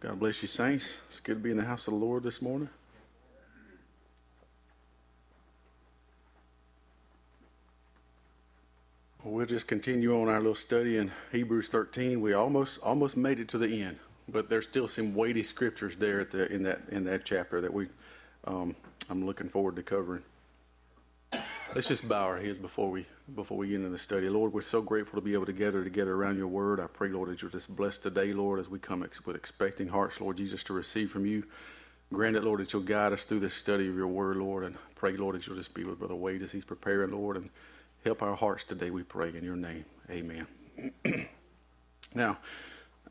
God 0.00 0.18
bless 0.18 0.40
you, 0.40 0.48
saints. 0.48 1.02
It's 1.08 1.20
good 1.20 1.34
to 1.34 1.40
be 1.40 1.50
in 1.50 1.58
the 1.58 1.64
house 1.64 1.86
of 1.86 1.92
the 1.92 2.00
Lord 2.00 2.22
this 2.22 2.40
morning. 2.40 2.70
We'll 9.22 9.44
just 9.44 9.66
continue 9.66 10.18
on 10.18 10.30
our 10.30 10.38
little 10.38 10.54
study 10.54 10.96
in 10.96 11.12
Hebrews 11.32 11.68
13. 11.68 12.22
We 12.22 12.32
almost 12.32 12.80
almost 12.80 13.18
made 13.18 13.40
it 13.40 13.48
to 13.48 13.58
the 13.58 13.82
end, 13.82 13.98
but 14.26 14.48
there's 14.48 14.64
still 14.64 14.88
some 14.88 15.14
weighty 15.14 15.42
scriptures 15.42 15.96
there 15.96 16.24
the, 16.24 16.50
in 16.50 16.62
that 16.62 16.80
in 16.90 17.04
that 17.04 17.26
chapter 17.26 17.60
that 17.60 17.72
we 17.72 17.88
um, 18.46 18.74
I'm 19.10 19.26
looking 19.26 19.50
forward 19.50 19.76
to 19.76 19.82
covering. 19.82 20.22
Let's 21.72 21.86
just 21.86 22.08
bow 22.08 22.24
our 22.24 22.38
heads 22.38 22.58
before 22.58 22.90
we 22.90 23.06
before 23.32 23.56
we 23.56 23.68
get 23.68 23.76
into 23.76 23.90
the 23.90 23.98
study. 23.98 24.28
Lord, 24.28 24.52
we're 24.52 24.60
so 24.60 24.82
grateful 24.82 25.20
to 25.20 25.24
be 25.24 25.34
able 25.34 25.46
to 25.46 25.52
gather 25.52 25.84
together 25.84 26.14
around 26.14 26.36
your 26.36 26.48
word. 26.48 26.80
I 26.80 26.88
pray, 26.88 27.10
Lord, 27.10 27.28
that 27.28 27.42
you're 27.42 27.50
just 27.50 27.74
blessed 27.76 28.02
today, 28.02 28.32
Lord, 28.32 28.58
as 28.58 28.68
we 28.68 28.80
come 28.80 29.04
ex- 29.04 29.24
with 29.24 29.36
expecting 29.36 29.86
hearts, 29.86 30.20
Lord 30.20 30.36
Jesus, 30.36 30.64
to 30.64 30.72
receive 30.72 31.12
from 31.12 31.26
you. 31.26 31.44
Grant 32.12 32.34
it, 32.34 32.42
Lord, 32.42 32.58
that 32.58 32.72
you'll 32.72 32.82
guide 32.82 33.12
us 33.12 33.22
through 33.22 33.38
this 33.38 33.54
study 33.54 33.88
of 33.88 33.94
your 33.94 34.08
word, 34.08 34.36
Lord, 34.38 34.64
and 34.64 34.74
pray, 34.96 35.16
Lord, 35.16 35.36
that 35.36 35.46
you'll 35.46 35.56
just 35.56 35.72
be 35.72 35.84
with 35.84 36.00
Brother 36.00 36.16
Wade 36.16 36.42
as 36.42 36.50
he's 36.50 36.64
preparing, 36.64 37.12
Lord, 37.12 37.36
and 37.36 37.50
help 38.04 38.20
our 38.20 38.34
hearts 38.34 38.64
today, 38.64 38.90
we 38.90 39.04
pray 39.04 39.28
in 39.28 39.44
your 39.44 39.54
name. 39.54 39.84
Amen. 40.10 40.48
now, 42.16 42.38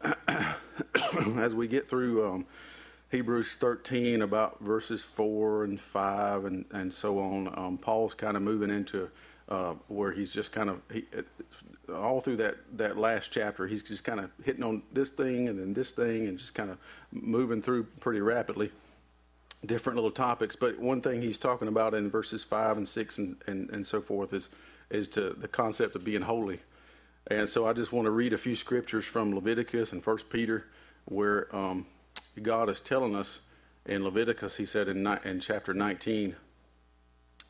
as 1.37 1.55
we 1.55 1.65
get 1.69 1.87
through 1.87 2.29
um, 2.29 2.45
Hebrews 3.09 3.55
13 3.55 4.21
about 4.21 4.59
verses 4.59 5.01
4 5.01 5.63
and 5.63 5.81
5 5.81 6.45
and, 6.45 6.65
and 6.71 6.93
so 6.93 7.19
on. 7.19 7.47
Um, 7.57 7.77
Paul's 7.77 8.13
kind 8.13 8.37
of 8.37 8.43
moving 8.43 8.69
into 8.69 9.09
uh, 9.49 9.73
where 9.87 10.11
he's 10.11 10.31
just 10.31 10.51
kind 10.51 10.69
of, 10.69 10.79
he, 10.93 11.05
all 11.91 12.19
through 12.19 12.37
that, 12.37 12.57
that 12.77 12.97
last 12.97 13.31
chapter, 13.31 13.65
he's 13.65 13.81
just 13.81 14.03
kind 14.03 14.19
of 14.19 14.29
hitting 14.43 14.63
on 14.63 14.83
this 14.93 15.09
thing 15.09 15.47
and 15.47 15.59
then 15.59 15.73
this 15.73 15.89
thing 15.89 16.27
and 16.27 16.37
just 16.37 16.53
kind 16.53 16.69
of 16.69 16.77
moving 17.11 17.61
through 17.61 17.83
pretty 17.99 18.21
rapidly 18.21 18.71
different 19.65 19.95
little 19.95 20.11
topics. 20.11 20.55
But 20.55 20.77
one 20.77 21.01
thing 21.01 21.19
he's 21.21 21.39
talking 21.39 21.67
about 21.67 21.95
in 21.95 22.11
verses 22.11 22.43
5 22.43 22.77
and 22.77 22.87
6 22.87 23.17
and, 23.17 23.37
and, 23.47 23.69
and 23.71 23.87
so 23.87 24.01
forth 24.01 24.33
is, 24.33 24.49
is 24.91 25.07
to 25.09 25.31
the 25.31 25.47
concept 25.47 25.95
of 25.95 26.03
being 26.03 26.21
holy. 26.21 26.59
And 27.27 27.49
so 27.49 27.67
I 27.67 27.73
just 27.73 27.91
want 27.91 28.05
to 28.05 28.11
read 28.11 28.33
a 28.33 28.37
few 28.37 28.55
scriptures 28.55 29.05
from 29.05 29.33
Leviticus 29.33 29.93
and 29.93 30.03
First 30.03 30.29
Peter 30.29 30.67
where 31.05 31.53
um, 31.55 31.87
God 32.39 32.69
is 32.69 32.79
telling 32.79 33.15
us 33.15 33.41
in 33.85 34.03
Leviticus, 34.03 34.57
he 34.57 34.65
said 34.65 34.87
in, 34.87 35.05
in 35.23 35.39
chapter 35.39 35.73
19, 35.73 36.35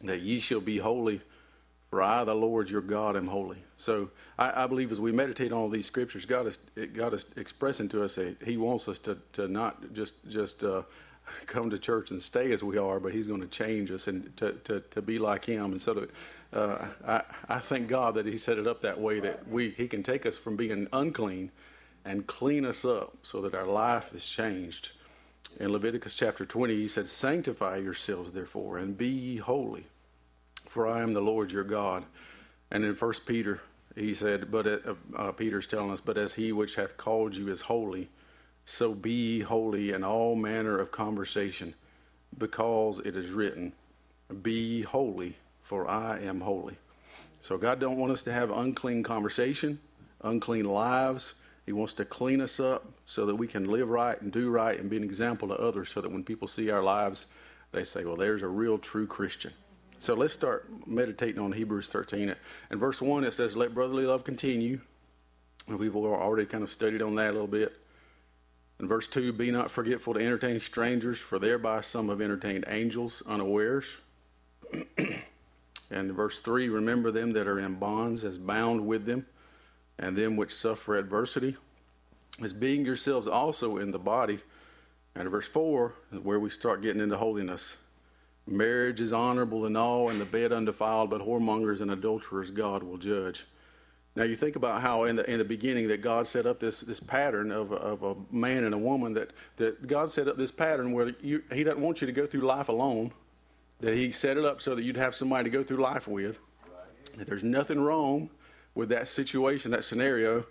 that 0.01 0.21
ye 0.21 0.39
shall 0.39 0.61
be 0.61 0.77
holy, 0.77 1.21
for 1.89 2.01
I, 2.01 2.23
the 2.23 2.35
Lord 2.35 2.69
your 2.69 2.81
God, 2.81 3.17
am 3.17 3.27
holy. 3.27 3.63
So 3.77 4.11
I, 4.37 4.63
I 4.63 4.67
believe 4.67 4.91
as 4.91 5.01
we 5.01 5.11
meditate 5.11 5.51
on 5.51 5.57
all 5.57 5.69
these 5.69 5.87
scriptures, 5.87 6.25
God 6.25 6.47
is, 6.47 6.59
God 6.93 7.13
is 7.13 7.25
expressing 7.35 7.89
to 7.89 8.03
us 8.03 8.15
that 8.15 8.37
He 8.43 8.57
wants 8.57 8.87
us 8.87 8.99
to, 8.99 9.17
to 9.33 9.47
not 9.47 9.93
just, 9.93 10.27
just 10.29 10.63
uh, 10.63 10.83
come 11.45 11.69
to 11.69 11.77
church 11.77 12.11
and 12.11 12.21
stay 12.21 12.51
as 12.53 12.63
we 12.63 12.77
are, 12.77 12.99
but 12.99 13.13
He's 13.13 13.27
going 13.27 13.41
to 13.41 13.47
change 13.47 13.91
us 13.91 14.07
and 14.07 14.35
to, 14.37 14.53
to, 14.63 14.81
to 14.81 15.01
be 15.01 15.19
like 15.19 15.45
Him. 15.45 15.71
And 15.71 15.81
so 15.81 15.93
to, 15.93 16.09
uh, 16.53 16.87
I, 17.05 17.21
I 17.49 17.59
thank 17.59 17.87
God 17.87 18.15
that 18.15 18.25
He 18.25 18.37
set 18.37 18.57
it 18.57 18.67
up 18.67 18.81
that 18.81 18.99
way 18.99 19.19
that 19.19 19.47
we 19.49 19.71
He 19.71 19.87
can 19.87 20.03
take 20.03 20.25
us 20.25 20.37
from 20.37 20.55
being 20.55 20.87
unclean 20.93 21.51
and 22.09 22.25
clean 22.25 22.65
us 22.65 22.83
up 22.83 23.15
so 23.21 23.39
that 23.39 23.53
our 23.53 23.67
life 23.67 24.15
is 24.15 24.27
changed. 24.27 24.89
In 25.59 25.71
Leviticus 25.71 26.15
chapter 26.15 26.43
20, 26.43 26.75
he 26.75 26.87
said, 26.87 27.07
Sanctify 27.07 27.77
yourselves, 27.77 28.31
therefore, 28.31 28.79
and 28.79 28.97
be 28.97 29.07
ye 29.07 29.37
holy, 29.37 29.85
for 30.65 30.87
I 30.87 31.01
am 31.01 31.13
the 31.13 31.21
Lord 31.21 31.51
your 31.51 31.63
God. 31.63 32.05
And 32.71 32.83
in 32.83 32.95
1 32.95 33.13
Peter, 33.27 33.61
he 33.95 34.15
said, 34.15 34.49
But 34.49 34.65
uh, 34.65 34.95
uh, 35.15 35.31
Peter's 35.33 35.67
telling 35.67 35.91
us, 35.91 36.01
But 36.01 36.17
as 36.17 36.33
he 36.33 36.51
which 36.51 36.73
hath 36.75 36.97
called 36.97 37.35
you 37.35 37.47
is 37.51 37.61
holy, 37.61 38.09
so 38.65 38.95
be 38.95 39.11
ye 39.11 39.39
holy 39.41 39.91
in 39.91 40.03
all 40.03 40.35
manner 40.35 40.79
of 40.79 40.91
conversation, 40.91 41.75
because 42.35 42.97
it 43.05 43.15
is 43.15 43.29
written, 43.29 43.73
Be 44.41 44.53
ye 44.53 44.81
holy, 44.81 45.35
for 45.61 45.87
I 45.87 46.21
am 46.21 46.41
holy. 46.41 46.77
So 47.41 47.55
God 47.59 47.79
don't 47.79 47.97
want 47.97 48.11
us 48.11 48.23
to 48.23 48.33
have 48.33 48.49
unclean 48.49 49.03
conversation, 49.03 49.79
unclean 50.23 50.65
lives, 50.65 51.35
he 51.69 51.73
wants 51.73 51.93
to 51.93 52.03
clean 52.03 52.41
us 52.41 52.59
up 52.59 52.83
so 53.05 53.27
that 53.27 53.35
we 53.35 53.45
can 53.45 53.65
live 53.65 53.91
right 53.91 54.19
and 54.19 54.31
do 54.31 54.49
right 54.49 54.79
and 54.79 54.89
be 54.89 54.97
an 54.97 55.03
example 55.03 55.47
to 55.49 55.53
others 55.53 55.91
so 55.91 56.01
that 56.01 56.11
when 56.11 56.23
people 56.23 56.47
see 56.47 56.71
our 56.71 56.81
lives, 56.81 57.27
they 57.73 57.83
say, 57.83 58.03
well, 58.03 58.15
there's 58.15 58.41
a 58.41 58.47
real 58.47 58.79
true 58.79 59.05
Christian. 59.05 59.53
So 59.99 60.15
let's 60.15 60.33
start 60.33 60.67
meditating 60.87 61.37
on 61.39 61.51
Hebrews 61.51 61.89
13. 61.89 62.33
In 62.71 62.79
verse 62.79 63.03
1, 63.03 63.23
it 63.23 63.33
says, 63.33 63.55
Let 63.55 63.75
brotherly 63.75 64.07
love 64.07 64.23
continue. 64.23 64.81
And 65.67 65.77
we've 65.77 65.95
already 65.95 66.47
kind 66.47 66.63
of 66.63 66.71
studied 66.71 67.03
on 67.03 67.13
that 67.17 67.29
a 67.29 67.33
little 67.33 67.45
bit. 67.45 67.77
In 68.79 68.87
verse 68.87 69.07
2, 69.07 69.31
Be 69.33 69.51
not 69.51 69.69
forgetful 69.69 70.15
to 70.15 70.19
entertain 70.19 70.59
strangers, 70.59 71.19
for 71.19 71.37
thereby 71.37 71.81
some 71.81 72.09
have 72.09 72.19
entertained 72.19 72.63
angels 72.67 73.21
unawares. 73.27 73.85
and 75.91 76.11
verse 76.13 76.39
3, 76.39 76.67
Remember 76.67 77.11
them 77.11 77.33
that 77.33 77.45
are 77.45 77.59
in 77.59 77.75
bonds 77.75 78.23
as 78.23 78.39
bound 78.39 78.87
with 78.87 79.05
them 79.05 79.27
and 79.99 80.15
them 80.15 80.37
which 80.37 80.55
suffer 80.55 80.97
adversity, 80.97 81.57
as 82.41 82.53
being 82.53 82.85
yourselves 82.85 83.27
also 83.27 83.77
in 83.77 83.91
the 83.91 83.99
body. 83.99 84.39
And 85.13 85.29
verse 85.29 85.47
4 85.47 85.93
is 86.13 86.19
where 86.19 86.39
we 86.39 86.49
start 86.49 86.81
getting 86.81 87.01
into 87.01 87.17
holiness. 87.17 87.75
Marriage 88.47 89.01
is 89.01 89.11
honorable 89.11 89.65
in 89.65 89.75
all, 89.75 90.09
and 90.09 90.19
the 90.19 90.25
bed 90.25 90.53
undefiled, 90.53 91.09
but 91.09 91.21
whoremongers 91.21 91.81
and 91.81 91.91
adulterers 91.91 92.49
God 92.49 92.81
will 92.81 92.97
judge. 92.97 93.45
Now 94.15 94.23
you 94.23 94.35
think 94.35 94.55
about 94.55 94.81
how 94.81 95.03
in 95.03 95.17
the 95.17 95.29
in 95.29 95.37
the 95.37 95.45
beginning 95.45 95.87
that 95.89 96.01
God 96.01 96.27
set 96.27 96.45
up 96.47 96.59
this 96.59 96.81
this 96.81 96.99
pattern 96.99 97.51
of 97.51 97.71
of 97.71 98.03
a 98.03 98.15
man 98.35 98.63
and 98.63 98.73
a 98.73 98.77
woman 98.77 99.13
that 99.13 99.31
that 99.57 99.85
God 99.85 100.09
set 100.09 100.27
up 100.27 100.35
this 100.35 100.51
pattern 100.51 100.93
where 100.93 101.13
you, 101.21 101.43
He 101.53 101.63
doesn't 101.63 101.79
want 101.79 102.01
you 102.01 102.07
to 102.07 102.11
go 102.13 102.25
through 102.25 102.41
life 102.41 102.69
alone. 102.69 103.11
That 103.81 103.93
He 103.93 104.11
set 104.11 104.35
it 104.35 104.45
up 104.45 104.61
so 104.61 104.73
that 104.75 104.83
you'd 104.83 104.97
have 104.97 105.13
somebody 105.13 105.49
to 105.49 105.49
go 105.55 105.63
through 105.63 105.77
life 105.77 106.07
with. 106.07 106.39
That 107.17 107.27
there's 107.27 107.43
nothing 107.43 107.79
wrong 107.79 108.29
with 108.79 108.89
that 108.89 109.07
situation, 109.07 109.71
that 109.71 109.83
scenario. 109.83 110.45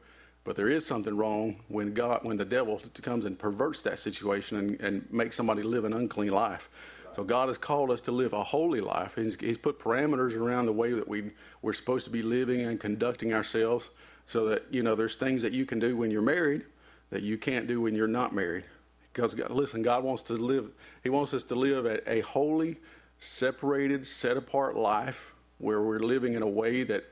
But 0.44 0.54
there 0.54 0.68
is 0.68 0.86
something 0.86 1.16
wrong 1.16 1.60
when 1.68 1.92
God, 1.92 2.20
when 2.22 2.36
the 2.36 2.44
devil 2.44 2.80
comes 3.02 3.24
and 3.24 3.38
perverts 3.38 3.82
that 3.82 3.98
situation 3.98 4.56
and, 4.56 4.80
and 4.80 5.12
makes 5.12 5.36
somebody 5.36 5.62
live 5.62 5.84
an 5.84 5.92
unclean 5.92 6.30
life. 6.30 6.70
So 7.16 7.24
God 7.24 7.48
has 7.48 7.58
called 7.58 7.90
us 7.90 8.00
to 8.02 8.12
live 8.12 8.32
a 8.32 8.44
holy 8.44 8.80
life. 8.80 9.16
He's, 9.16 9.36
he's 9.40 9.58
put 9.58 9.80
parameters 9.80 10.36
around 10.36 10.66
the 10.66 10.72
way 10.72 10.92
that 10.92 11.08
we 11.08 11.32
we're 11.62 11.72
supposed 11.72 12.04
to 12.04 12.10
be 12.12 12.22
living 12.22 12.60
and 12.60 12.78
conducting 12.78 13.34
ourselves, 13.34 13.90
so 14.26 14.46
that 14.46 14.66
you 14.70 14.82
know 14.82 14.94
there's 14.94 15.16
things 15.16 15.42
that 15.42 15.52
you 15.52 15.66
can 15.66 15.78
do 15.80 15.96
when 15.96 16.10
you're 16.10 16.22
married 16.22 16.64
that 17.10 17.22
you 17.22 17.38
can't 17.38 17.66
do 17.66 17.80
when 17.80 17.94
you're 17.94 18.06
not 18.06 18.34
married. 18.34 18.64
Because 19.12 19.34
listen, 19.50 19.82
God 19.82 20.04
wants 20.04 20.22
to 20.24 20.34
live. 20.34 20.70
He 21.02 21.08
wants 21.08 21.34
us 21.34 21.44
to 21.44 21.54
live 21.54 21.86
a, 21.86 22.10
a 22.10 22.20
holy, 22.20 22.76
separated, 23.18 24.06
set 24.06 24.36
apart 24.36 24.76
life 24.76 25.34
where 25.58 25.82
we're 25.82 26.00
living 26.00 26.34
in 26.34 26.42
a 26.42 26.48
way 26.48 26.84
that 26.84 27.04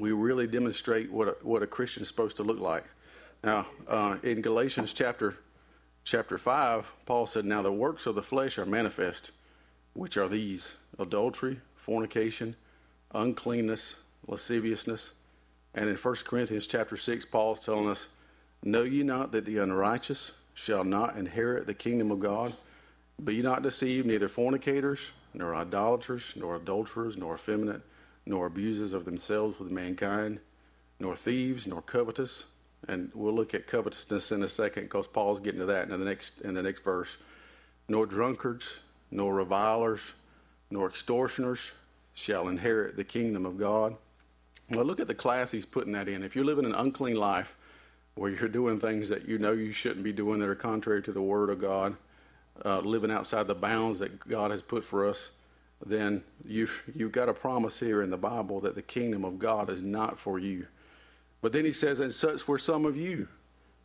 we 0.00 0.12
really 0.12 0.46
demonstrate 0.46 1.12
what 1.12 1.28
a, 1.28 1.36
what 1.42 1.62
a 1.62 1.66
Christian 1.66 2.02
is 2.02 2.08
supposed 2.08 2.36
to 2.38 2.42
look 2.42 2.58
like. 2.58 2.84
Now, 3.44 3.66
uh, 3.86 4.16
in 4.22 4.40
Galatians 4.40 4.92
chapter 4.92 5.36
chapter 6.04 6.38
five, 6.38 6.90
Paul 7.06 7.26
said, 7.26 7.44
"Now 7.44 7.62
the 7.62 7.72
works 7.72 8.06
of 8.06 8.14
the 8.14 8.22
flesh 8.22 8.58
are 8.58 8.66
manifest, 8.66 9.30
which 9.92 10.16
are 10.16 10.28
these: 10.28 10.76
adultery, 10.98 11.60
fornication, 11.76 12.56
uncleanness, 13.12 13.96
lasciviousness." 14.26 15.12
And 15.74 15.88
in 15.88 15.96
1 15.96 16.24
Corinthians 16.24 16.66
chapter 16.66 16.96
six, 16.96 17.24
Paul's 17.24 17.60
telling 17.60 17.88
us, 17.88 18.08
"Know 18.62 18.82
ye 18.82 19.02
not 19.02 19.32
that 19.32 19.44
the 19.44 19.58
unrighteous 19.58 20.32
shall 20.54 20.84
not 20.84 21.16
inherit 21.16 21.66
the 21.66 21.74
kingdom 21.74 22.10
of 22.10 22.20
God? 22.20 22.56
Be 23.22 23.42
not 23.42 23.62
deceived; 23.62 24.06
neither 24.06 24.28
fornicators, 24.28 25.12
nor 25.32 25.54
idolaters, 25.54 26.32
nor 26.36 26.56
adulterers, 26.56 27.16
nor 27.16 27.34
effeminate." 27.34 27.82
Nor 28.26 28.46
abusers 28.46 28.92
of 28.92 29.04
themselves 29.04 29.58
with 29.58 29.70
mankind, 29.70 30.40
nor 30.98 31.16
thieves, 31.16 31.66
nor 31.66 31.82
covetous. 31.82 32.44
And 32.88 33.10
we'll 33.14 33.34
look 33.34 33.54
at 33.54 33.66
covetousness 33.66 34.32
in 34.32 34.42
a 34.42 34.48
second 34.48 34.84
because 34.84 35.06
Paul's 35.06 35.40
getting 35.40 35.60
to 35.60 35.66
that 35.66 35.84
in 35.84 35.90
the 35.90 36.04
next 36.04 36.40
in 36.40 36.54
the 36.54 36.62
next 36.62 36.82
verse. 36.82 37.18
Nor 37.88 38.06
drunkards, 38.06 38.78
nor 39.10 39.34
revilers, 39.34 40.14
nor 40.70 40.88
extortioners 40.88 41.72
shall 42.14 42.48
inherit 42.48 42.96
the 42.96 43.04
kingdom 43.04 43.44
of 43.44 43.58
God. 43.58 43.96
Well, 44.70 44.84
look 44.84 45.00
at 45.00 45.08
the 45.08 45.14
class 45.14 45.50
he's 45.50 45.66
putting 45.66 45.92
that 45.92 46.08
in. 46.08 46.22
If 46.22 46.36
you're 46.36 46.44
living 46.44 46.64
an 46.64 46.74
unclean 46.74 47.16
life 47.16 47.56
where 48.14 48.30
you're 48.30 48.48
doing 48.48 48.78
things 48.78 49.08
that 49.08 49.28
you 49.28 49.38
know 49.38 49.52
you 49.52 49.72
shouldn't 49.72 50.04
be 50.04 50.12
doing 50.12 50.40
that 50.40 50.48
are 50.48 50.54
contrary 50.54 51.02
to 51.02 51.12
the 51.12 51.22
Word 51.22 51.50
of 51.50 51.60
God, 51.60 51.96
uh, 52.64 52.80
living 52.80 53.10
outside 53.10 53.46
the 53.46 53.54
bounds 53.54 53.98
that 53.98 54.28
God 54.28 54.50
has 54.50 54.62
put 54.62 54.84
for 54.84 55.08
us, 55.08 55.30
then 55.84 56.22
you've, 56.44 56.82
you've 56.94 57.12
got 57.12 57.28
a 57.28 57.34
promise 57.34 57.80
here 57.80 58.02
in 58.02 58.10
the 58.10 58.16
Bible 58.18 58.60
that 58.60 58.74
the 58.74 58.82
kingdom 58.82 59.24
of 59.24 59.38
God 59.38 59.70
is 59.70 59.82
not 59.82 60.18
for 60.18 60.38
you. 60.38 60.66
But 61.40 61.52
then 61.52 61.64
he 61.64 61.72
says, 61.72 62.00
and 62.00 62.12
such 62.12 62.46
were 62.46 62.58
some 62.58 62.84
of 62.84 62.96
you, 62.96 63.28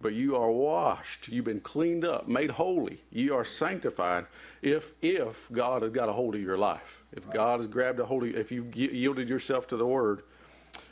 but 0.02 0.14
you 0.14 0.36
are 0.36 0.52
washed, 0.52 1.30
you've 1.30 1.46
been 1.46 1.62
cleaned 1.62 2.04
up, 2.04 2.28
made 2.28 2.52
holy, 2.52 3.02
you 3.10 3.34
are 3.34 3.46
sanctified. 3.46 4.26
If 4.62 4.94
if 5.02 5.50
God 5.52 5.84
has 5.84 5.92
got 5.92 6.10
a 6.10 6.14
hold 6.14 6.36
of 6.36 6.42
your 6.42 6.58
life, 6.58 7.04
if 7.14 7.30
God 7.32 7.60
has 7.60 7.68
grabbed 7.68 8.00
a 8.00 8.06
hold 8.06 8.24
of 8.24 8.30
you, 8.30 8.36
if 8.38 8.52
you've 8.52 8.76
yielded 8.76 9.30
yourself 9.30 9.68
to 9.68 9.78
the 9.78 9.88
Word, 9.88 10.24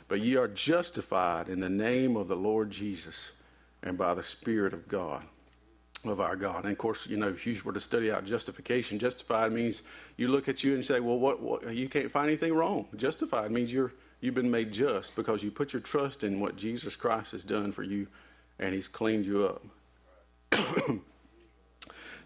but 0.08 0.20
ye 0.20 0.36
are 0.36 0.48
justified 0.48 1.48
in 1.48 1.60
the 1.60 1.68
name 1.68 2.16
of 2.16 2.28
the 2.28 2.36
Lord 2.36 2.70
Jesus 2.70 3.32
and 3.82 3.98
by 3.98 4.14
the 4.14 4.22
Spirit 4.22 4.72
of 4.72 4.88
God. 4.88 5.24
Of 6.04 6.20
our 6.20 6.36
God. 6.36 6.64
And 6.64 6.72
of 6.72 6.76
course, 6.76 7.06
you 7.06 7.16
know, 7.16 7.28
if 7.28 7.46
you 7.46 7.58
were 7.64 7.72
to 7.72 7.80
study 7.80 8.12
out 8.12 8.26
justification, 8.26 8.98
justified 8.98 9.52
means 9.52 9.82
you 10.18 10.28
look 10.28 10.48
at 10.50 10.62
you 10.62 10.74
and 10.74 10.84
say, 10.84 11.00
well, 11.00 11.18
what, 11.18 11.40
what 11.40 11.74
you 11.74 11.88
can't 11.88 12.10
find 12.10 12.28
anything 12.28 12.52
wrong. 12.52 12.86
Justified 12.94 13.50
means 13.50 13.72
you're 13.72 13.94
you've 14.20 14.34
been 14.34 14.50
made 14.50 14.70
just 14.70 15.16
because 15.16 15.42
you 15.42 15.50
put 15.50 15.72
your 15.72 15.80
trust 15.80 16.22
in 16.22 16.40
what 16.40 16.56
Jesus 16.56 16.94
Christ 16.94 17.32
has 17.32 17.42
done 17.42 17.72
for 17.72 17.82
you, 17.82 18.06
and 18.58 18.74
He's 18.74 18.86
cleaned 18.86 19.24
you 19.24 19.44
up. 19.44 19.64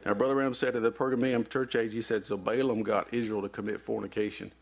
now, 0.04 0.14
Brother 0.14 0.34
Branham 0.34 0.54
said 0.54 0.74
at 0.74 0.82
the 0.82 0.90
Pergamean 0.90 1.46
church 1.46 1.76
age, 1.76 1.92
he 1.92 2.02
said, 2.02 2.26
so 2.26 2.36
Balaam 2.36 2.82
got 2.82 3.12
Israel 3.12 3.42
to 3.42 3.48
commit 3.48 3.80
fornication. 3.80 4.52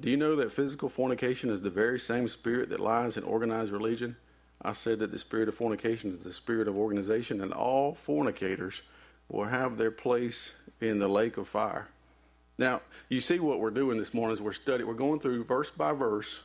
Do 0.00 0.10
you 0.10 0.16
know 0.16 0.36
that 0.36 0.52
physical 0.52 0.88
fornication 0.88 1.50
is 1.50 1.62
the 1.62 1.70
very 1.70 1.98
same 1.98 2.28
spirit 2.28 2.70
that 2.70 2.80
lies 2.80 3.16
in 3.16 3.24
organized 3.24 3.72
religion? 3.72 4.16
I 4.62 4.72
said 4.72 4.98
that 4.98 5.12
the 5.12 5.18
spirit 5.18 5.48
of 5.48 5.54
fornication 5.54 6.14
is 6.14 6.24
the 6.24 6.32
spirit 6.32 6.66
of 6.66 6.76
organization, 6.76 7.40
and 7.40 7.52
all 7.52 7.94
fornicators 7.94 8.82
will 9.28 9.44
have 9.44 9.76
their 9.76 9.90
place 9.90 10.52
in 10.80 10.98
the 10.98 11.08
lake 11.08 11.36
of 11.36 11.46
fire. 11.46 11.88
Now, 12.56 12.80
you 13.08 13.20
see 13.20 13.38
what 13.38 13.60
we're 13.60 13.70
doing 13.70 13.98
this 13.98 14.12
morning 14.12 14.32
is 14.32 14.42
we're 14.42 14.52
studying, 14.52 14.88
we're 14.88 14.94
going 14.94 15.20
through 15.20 15.44
verse 15.44 15.70
by 15.70 15.92
verse. 15.92 16.42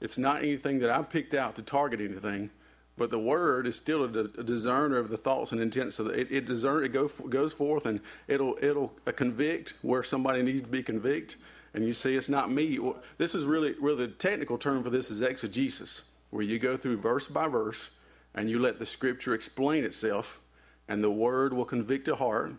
It's 0.00 0.18
not 0.18 0.38
anything 0.42 0.78
that 0.80 0.90
I 0.90 1.00
picked 1.02 1.32
out 1.32 1.54
to 1.56 1.62
target 1.62 2.00
anything, 2.00 2.50
but 2.98 3.10
the 3.10 3.18
word 3.18 3.66
is 3.66 3.76
still 3.76 4.04
a, 4.04 4.08
a 4.08 4.44
discerner 4.44 4.98
of 4.98 5.08
the 5.08 5.16
thoughts 5.16 5.52
and 5.52 5.60
intents. 5.60 5.96
So 5.96 6.08
it, 6.08 6.30
it 6.30 6.44
discern, 6.44 6.84
it 6.84 6.92
go, 6.92 7.08
goes 7.08 7.54
forth 7.54 7.86
and 7.86 8.00
it'll 8.28 8.56
it'll 8.60 8.92
uh, 9.06 9.12
convict 9.12 9.74
where 9.80 10.02
somebody 10.02 10.42
needs 10.42 10.62
to 10.62 10.68
be 10.68 10.82
convicted. 10.82 11.40
And 11.72 11.84
you 11.84 11.92
see, 11.92 12.14
it's 12.14 12.28
not 12.28 12.52
me. 12.52 12.78
This 13.16 13.34
is 13.34 13.44
really, 13.44 13.74
really 13.80 14.06
the 14.06 14.12
technical 14.12 14.58
term 14.58 14.84
for 14.84 14.90
this 14.90 15.10
is 15.10 15.22
exegesis 15.22 16.02
where 16.34 16.42
you 16.42 16.58
go 16.58 16.76
through 16.76 16.96
verse 16.96 17.28
by 17.28 17.46
verse 17.46 17.90
and 18.34 18.50
you 18.50 18.58
let 18.58 18.80
the 18.80 18.84
scripture 18.84 19.34
explain 19.34 19.84
itself 19.84 20.40
and 20.88 21.02
the 21.02 21.10
word 21.10 21.52
will 21.52 21.64
convict 21.64 22.08
a 22.08 22.16
heart. 22.16 22.52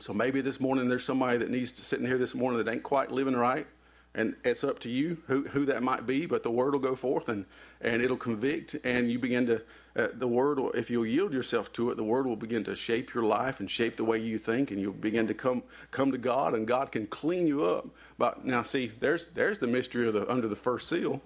So 0.00 0.12
maybe 0.12 0.40
this 0.40 0.58
morning 0.58 0.88
there's 0.88 1.04
somebody 1.04 1.38
that 1.38 1.48
needs 1.48 1.70
to 1.72 1.84
sit 1.84 2.00
in 2.00 2.06
here 2.06 2.18
this 2.18 2.34
morning 2.34 2.62
that 2.62 2.68
ain't 2.68 2.82
quite 2.82 3.12
living 3.12 3.36
right. 3.36 3.68
And 4.16 4.34
it's 4.44 4.64
up 4.64 4.80
to 4.80 4.90
you 4.90 5.18
who, 5.28 5.44
who 5.44 5.64
that 5.66 5.84
might 5.84 6.08
be, 6.08 6.26
but 6.26 6.42
the 6.42 6.50
word 6.50 6.72
will 6.72 6.80
go 6.80 6.96
forth 6.96 7.28
and, 7.28 7.46
and 7.80 8.02
it'll 8.02 8.16
convict, 8.16 8.74
and 8.82 9.08
you 9.08 9.20
begin 9.20 9.46
to, 9.46 9.62
uh, 9.94 10.08
the 10.14 10.26
word, 10.26 10.58
will, 10.58 10.72
if 10.72 10.90
you'll 10.90 11.06
yield 11.06 11.32
yourself 11.32 11.72
to 11.74 11.90
it, 11.90 11.96
the 11.96 12.04
word 12.04 12.26
will 12.26 12.34
begin 12.34 12.64
to 12.64 12.74
shape 12.74 13.14
your 13.14 13.24
life 13.24 13.60
and 13.60 13.70
shape 13.70 13.96
the 13.96 14.04
way 14.04 14.18
you 14.18 14.38
think, 14.38 14.72
and 14.72 14.80
you'll 14.80 14.92
begin 14.92 15.26
to 15.28 15.34
come 15.34 15.62
come 15.90 16.12
to 16.12 16.18
God, 16.18 16.54
and 16.54 16.66
God 16.66 16.92
can 16.92 17.08
clean 17.08 17.48
you 17.48 17.64
up. 17.64 17.88
But 18.16 18.44
now, 18.44 18.62
see, 18.62 18.92
there's 19.00 19.28
there's 19.28 19.58
the 19.58 19.66
mystery 19.66 20.06
of 20.06 20.14
the 20.14 20.30
under 20.30 20.46
the 20.46 20.56
first 20.56 20.88
seal 20.88 21.20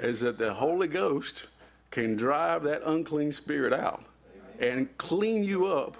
is 0.00 0.20
that 0.20 0.38
the 0.38 0.54
Holy 0.54 0.88
Ghost 0.88 1.46
can 1.90 2.16
drive 2.16 2.62
that 2.64 2.82
unclean 2.84 3.32
spirit 3.32 3.72
out 3.72 4.04
and 4.58 4.96
clean 4.98 5.44
you 5.44 5.66
up. 5.66 5.96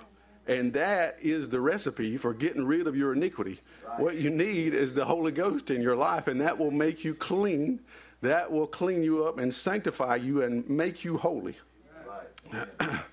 And 0.46 0.72
that 0.72 1.18
is 1.20 1.48
the 1.48 1.60
recipe 1.60 2.16
for 2.16 2.34
getting 2.34 2.64
rid 2.64 2.86
of 2.86 2.96
your 2.96 3.12
iniquity. 3.12 3.60
What 3.98 4.16
you 4.16 4.30
need 4.30 4.74
is 4.74 4.94
the 4.94 5.04
Holy 5.04 5.32
Ghost 5.32 5.70
in 5.70 5.80
your 5.80 5.96
life, 5.96 6.26
and 6.26 6.40
that 6.40 6.58
will 6.58 6.70
make 6.70 7.04
you 7.04 7.14
clean. 7.14 7.80
That 8.22 8.50
will 8.50 8.66
clean 8.66 9.02
you 9.02 9.24
up 9.24 9.38
and 9.38 9.54
sanctify 9.54 10.16
you 10.16 10.42
and 10.42 10.68
make 10.68 11.04
you 11.04 11.18
holy. 11.18 11.56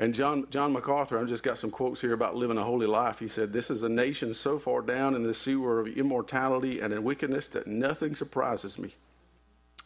And 0.00 0.14
John, 0.14 0.46
John 0.50 0.72
MacArthur, 0.72 1.18
I've 1.18 1.26
just 1.26 1.42
got 1.42 1.58
some 1.58 1.72
quotes 1.72 2.00
here 2.00 2.12
about 2.12 2.36
living 2.36 2.56
a 2.56 2.62
holy 2.62 2.86
life. 2.86 3.18
He 3.18 3.26
said, 3.26 3.52
This 3.52 3.68
is 3.68 3.82
a 3.82 3.88
nation 3.88 4.32
so 4.32 4.56
far 4.56 4.80
down 4.80 5.16
in 5.16 5.24
the 5.24 5.34
sewer 5.34 5.80
of 5.80 5.88
immortality 5.88 6.80
and 6.80 6.94
in 6.94 7.02
wickedness 7.02 7.48
that 7.48 7.66
nothing 7.66 8.14
surprises 8.14 8.78
me. 8.78 8.94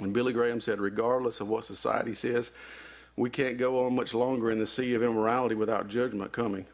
And 0.04 0.12
Billy 0.12 0.32
Graham 0.32 0.60
said, 0.60 0.80
regardless 0.80 1.40
of 1.40 1.48
what 1.48 1.64
society 1.64 2.14
says, 2.14 2.50
we 3.16 3.30
can't 3.30 3.58
go 3.58 3.84
on 3.84 3.94
much 3.94 4.14
longer 4.14 4.50
in 4.50 4.58
the 4.58 4.66
sea 4.66 4.94
of 4.94 5.02
immorality 5.02 5.54
without 5.54 5.88
judgment 5.88 6.32
coming. 6.32 6.66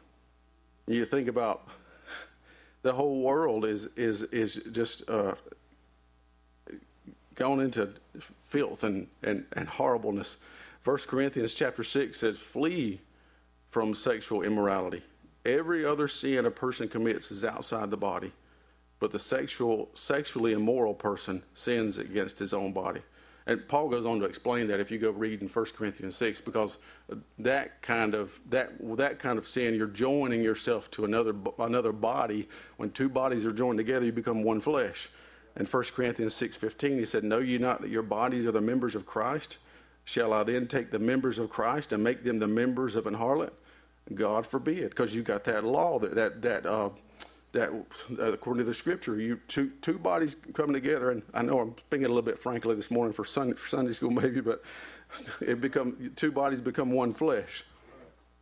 You 0.87 1.05
think 1.05 1.27
about 1.27 1.67
the 2.81 2.93
whole 2.93 3.21
world 3.21 3.65
is 3.65 3.87
is 3.95 4.23
is 4.23 4.55
just 4.71 5.07
uh, 5.09 5.35
gone 7.35 7.59
into 7.59 7.89
filth 8.47 8.83
and, 8.83 9.07
and, 9.21 9.45
and 9.53 9.67
horribleness. 9.67 10.37
First 10.79 11.07
Corinthians 11.07 11.53
chapter 11.53 11.83
six 11.83 12.19
says, 12.19 12.39
"Flee 12.39 13.01
from 13.69 13.93
sexual 13.93 14.41
immorality. 14.41 15.03
Every 15.45 15.85
other 15.85 16.07
sin 16.07 16.45
a 16.45 16.51
person 16.51 16.87
commits 16.87 17.31
is 17.31 17.43
outside 17.43 17.91
the 17.91 17.97
body, 17.97 18.31
but 18.99 19.11
the 19.11 19.19
sexual 19.19 19.89
sexually 19.93 20.53
immoral 20.53 20.93
person 20.93 21.43
sins 21.53 21.97
against 21.97 22.39
his 22.39 22.53
own 22.53 22.71
body." 22.71 23.01
And 23.47 23.67
Paul 23.67 23.89
goes 23.89 24.05
on 24.05 24.19
to 24.19 24.25
explain 24.25 24.67
that 24.67 24.79
if 24.79 24.91
you 24.91 24.99
go 24.99 25.11
read 25.11 25.41
in 25.41 25.47
1 25.47 25.65
Corinthians 25.75 26.15
6, 26.15 26.41
because 26.41 26.77
that 27.39 27.81
kind 27.81 28.13
of 28.13 28.39
that 28.49 28.73
that 28.97 29.19
kind 29.19 29.39
of 29.39 29.47
sin, 29.47 29.73
you're 29.73 29.87
joining 29.87 30.43
yourself 30.43 30.91
to 30.91 31.05
another 31.05 31.33
another 31.57 31.91
body. 31.91 32.47
When 32.77 32.91
two 32.91 33.09
bodies 33.09 33.45
are 33.45 33.51
joined 33.51 33.77
together, 33.77 34.05
you 34.05 34.11
become 34.11 34.43
one 34.43 34.59
flesh. 34.59 35.09
In 35.55 35.65
1 35.65 35.83
Corinthians 35.95 36.35
6:15, 36.35 36.99
he 36.99 37.05
said, 37.05 37.23
"Know 37.23 37.39
you 37.39 37.59
not 37.59 37.81
that 37.81 37.89
your 37.89 38.03
bodies 38.03 38.45
are 38.45 38.51
the 38.51 38.61
members 38.61 38.95
of 38.95 39.05
Christ? 39.05 39.57
Shall 40.05 40.33
I 40.33 40.43
then 40.43 40.67
take 40.67 40.91
the 40.91 40.99
members 40.99 41.39
of 41.39 41.49
Christ 41.49 41.91
and 41.91 42.03
make 42.03 42.23
them 42.23 42.39
the 42.39 42.47
members 42.47 42.95
of 42.95 43.07
an 43.07 43.15
harlot? 43.15 43.51
God 44.13 44.47
forbid, 44.47 44.89
because 44.89 45.13
you've 45.13 45.25
got 45.25 45.43
that 45.45 45.63
law 45.63 45.99
that 45.99 46.15
that 46.15 46.41
that 46.41 46.65
uh, 46.65 46.89
that 47.53 47.71
according 48.19 48.59
to 48.59 48.63
the 48.63 48.73
scripture, 48.73 49.19
you 49.19 49.39
two 49.47 49.71
two 49.81 49.97
bodies 49.97 50.35
coming 50.53 50.73
together, 50.73 51.11
and 51.11 51.23
I 51.33 51.41
know 51.41 51.59
I'm 51.59 51.75
speaking 51.77 52.05
a 52.05 52.09
little 52.09 52.21
bit 52.21 52.39
frankly 52.39 52.75
this 52.75 52.91
morning 52.91 53.13
for 53.13 53.25
Sunday, 53.25 53.55
for 53.55 53.67
Sunday 53.67 53.93
school 53.93 54.11
maybe, 54.11 54.41
but 54.41 54.61
it 55.41 55.59
become 55.61 56.11
two 56.15 56.31
bodies 56.31 56.61
become 56.61 56.91
one 56.91 57.13
flesh. 57.13 57.63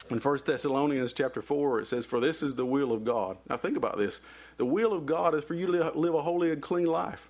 In 0.09 0.19
1 0.19 0.39
Thessalonians 0.45 1.11
chapter 1.11 1.41
4, 1.41 1.81
it 1.81 1.87
says, 1.87 2.05
For 2.05 2.21
this 2.21 2.41
is 2.41 2.55
the 2.55 2.65
will 2.65 2.93
of 2.93 3.03
God. 3.03 3.37
Now 3.49 3.57
think 3.57 3.75
about 3.75 3.97
this. 3.97 4.21
The 4.55 4.65
will 4.65 4.93
of 4.93 5.05
God 5.05 5.35
is 5.35 5.43
for 5.43 5.53
you 5.53 5.65
to 5.67 5.91
live 5.91 6.13
a 6.13 6.21
holy 6.21 6.51
and 6.51 6.61
clean 6.61 6.85
life. 6.85 7.29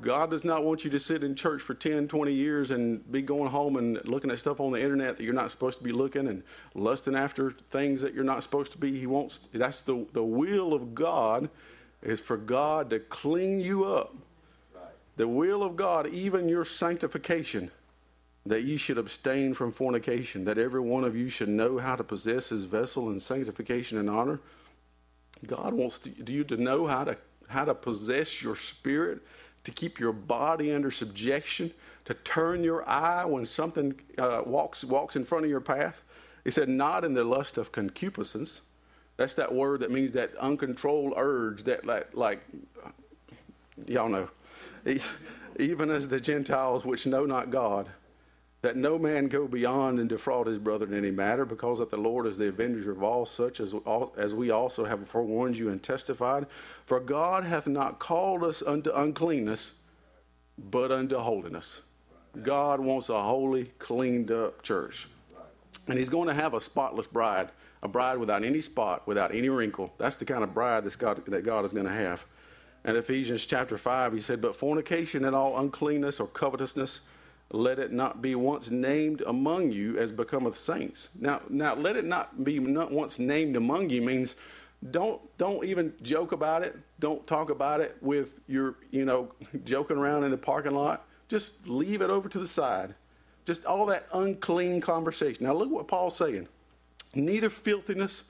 God 0.00 0.30
does 0.30 0.44
not 0.44 0.64
want 0.64 0.84
you 0.84 0.90
to 0.90 1.00
sit 1.00 1.22
in 1.22 1.34
church 1.34 1.60
for 1.60 1.74
10, 1.74 2.08
20 2.08 2.32
years 2.32 2.70
and 2.70 3.10
be 3.10 3.20
going 3.22 3.50
home 3.50 3.76
and 3.76 4.00
looking 4.04 4.30
at 4.30 4.38
stuff 4.38 4.60
on 4.60 4.72
the 4.72 4.80
internet 4.80 5.18
that 5.18 5.24
you're 5.24 5.34
not 5.34 5.50
supposed 5.50 5.78
to 5.78 5.84
be 5.84 5.92
looking 5.92 6.28
and 6.28 6.42
lusting 6.74 7.14
after 7.14 7.52
things 7.70 8.00
that 8.02 8.14
you're 8.14 8.24
not 8.24 8.42
supposed 8.42 8.72
to 8.72 8.78
be. 8.78 8.98
He 8.98 9.06
wants 9.06 9.48
that's 9.52 9.82
the 9.82 10.06
the 10.12 10.24
will 10.24 10.72
of 10.72 10.94
God 10.94 11.50
is 12.02 12.20
for 12.20 12.36
God 12.36 12.90
to 12.90 12.98
clean 12.98 13.60
you 13.60 13.84
up. 13.84 14.14
Right. 14.74 14.84
The 15.16 15.28
will 15.28 15.62
of 15.62 15.76
God, 15.76 16.06
even 16.08 16.48
your 16.48 16.64
sanctification, 16.64 17.70
that 18.46 18.62
you 18.62 18.76
should 18.78 18.96
abstain 18.96 19.52
from 19.52 19.70
fornication, 19.70 20.44
that 20.46 20.56
every 20.56 20.80
one 20.80 21.04
of 21.04 21.14
you 21.14 21.28
should 21.28 21.50
know 21.50 21.78
how 21.78 21.96
to 21.96 22.04
possess 22.04 22.48
his 22.48 22.64
vessel 22.64 23.10
in 23.10 23.20
sanctification 23.20 23.98
and 23.98 24.08
honor. 24.08 24.40
God 25.46 25.74
wants 25.74 25.98
to, 26.00 26.32
you 26.32 26.44
to 26.44 26.56
know 26.56 26.86
how 26.86 27.04
to 27.04 27.18
how 27.48 27.64
to 27.64 27.74
possess 27.74 28.42
your 28.42 28.54
spirit 28.54 29.20
to 29.64 29.70
keep 29.70 29.98
your 29.98 30.12
body 30.12 30.72
under 30.72 30.90
subjection, 30.90 31.72
to 32.04 32.14
turn 32.14 32.64
your 32.64 32.88
eye 32.88 33.24
when 33.24 33.44
something 33.44 33.94
uh, 34.18 34.42
walks, 34.44 34.84
walks 34.84 35.16
in 35.16 35.24
front 35.24 35.44
of 35.44 35.50
your 35.50 35.60
path. 35.60 36.02
He 36.44 36.50
said, 36.50 36.68
not 36.68 37.04
in 37.04 37.14
the 37.14 37.24
lust 37.24 37.58
of 37.58 37.72
concupiscence. 37.72 38.62
That's 39.16 39.34
that 39.34 39.54
word 39.54 39.80
that 39.80 39.90
means 39.90 40.12
that 40.12 40.34
uncontrolled 40.36 41.12
urge, 41.16 41.64
that 41.64 41.84
like, 41.84 42.14
like 42.14 42.40
y'all 43.86 44.08
know. 44.08 44.30
Even 45.58 45.90
as 45.90 46.08
the 46.08 46.20
Gentiles 46.20 46.86
which 46.86 47.06
know 47.06 47.26
not 47.26 47.50
God, 47.50 47.90
that 48.62 48.76
no 48.76 48.98
man 48.98 49.28
go 49.28 49.48
beyond 49.48 49.98
and 49.98 50.08
defraud 50.08 50.46
his 50.46 50.58
brother 50.58 50.86
in 50.86 50.94
any 50.94 51.10
matter, 51.10 51.44
because 51.44 51.78
that 51.78 51.90
the 51.90 51.96
Lord 51.96 52.26
is 52.26 52.36
the 52.36 52.48
avenger 52.48 52.90
of 52.90 53.02
all 53.02 53.24
such 53.24 53.58
as, 53.58 53.72
all, 53.72 54.12
as 54.18 54.34
we 54.34 54.50
also 54.50 54.84
have 54.84 55.06
forewarned 55.08 55.56
you 55.56 55.70
and 55.70 55.82
testified. 55.82 56.46
For 56.84 57.00
God 57.00 57.44
hath 57.44 57.66
not 57.66 57.98
called 57.98 58.44
us 58.44 58.62
unto 58.62 58.90
uncleanness, 58.92 59.72
but 60.58 60.92
unto 60.92 61.16
holiness. 61.16 61.80
God 62.42 62.80
wants 62.80 63.08
a 63.08 63.22
holy, 63.22 63.66
cleaned 63.78 64.30
up 64.30 64.62
church. 64.62 65.08
And 65.88 65.98
He's 65.98 66.10
going 66.10 66.28
to 66.28 66.34
have 66.34 66.54
a 66.54 66.60
spotless 66.60 67.06
bride, 67.06 67.50
a 67.82 67.88
bride 67.88 68.18
without 68.18 68.44
any 68.44 68.60
spot, 68.60 69.06
without 69.06 69.34
any 69.34 69.48
wrinkle. 69.48 69.92
That's 69.98 70.16
the 70.16 70.26
kind 70.26 70.44
of 70.44 70.52
bride 70.52 70.84
that's 70.84 70.96
God, 70.96 71.24
that 71.26 71.44
God 71.44 71.64
is 71.64 71.72
going 71.72 71.86
to 71.86 71.92
have. 71.92 72.26
And 72.84 72.96
Ephesians 72.96 73.44
chapter 73.46 73.76
5, 73.76 74.12
He 74.12 74.20
said, 74.20 74.40
But 74.40 74.54
fornication 74.54 75.24
and 75.24 75.34
all 75.34 75.58
uncleanness 75.58 76.20
or 76.20 76.26
covetousness, 76.28 77.00
let 77.52 77.78
it 77.78 77.92
not 77.92 78.22
be 78.22 78.34
once 78.34 78.70
named 78.70 79.22
among 79.26 79.72
you 79.72 79.98
as 79.98 80.12
becometh 80.12 80.56
saints. 80.56 81.10
Now, 81.18 81.40
now 81.48 81.74
let 81.74 81.96
it 81.96 82.04
not 82.04 82.44
be 82.44 82.58
not 82.60 82.92
once 82.92 83.18
named 83.18 83.56
among 83.56 83.90
you 83.90 84.02
means 84.02 84.36
don't 84.90 85.20
don't 85.36 85.64
even 85.64 85.92
joke 86.00 86.32
about 86.32 86.62
it. 86.62 86.78
Don't 87.00 87.26
talk 87.26 87.50
about 87.50 87.80
it 87.80 87.96
with 88.00 88.40
your 88.46 88.76
you 88.90 89.04
know 89.04 89.32
joking 89.64 89.96
around 89.96 90.24
in 90.24 90.30
the 90.30 90.38
parking 90.38 90.74
lot. 90.74 91.06
Just 91.28 91.66
leave 91.66 92.02
it 92.02 92.10
over 92.10 92.28
to 92.28 92.38
the 92.38 92.46
side. 92.46 92.94
Just 93.44 93.64
all 93.64 93.86
that 93.86 94.06
unclean 94.14 94.80
conversation. 94.80 95.44
Now 95.44 95.54
look 95.54 95.70
what 95.70 95.88
Paul's 95.88 96.16
saying. 96.16 96.46
Neither 97.14 97.50
filthiness, 97.50 98.24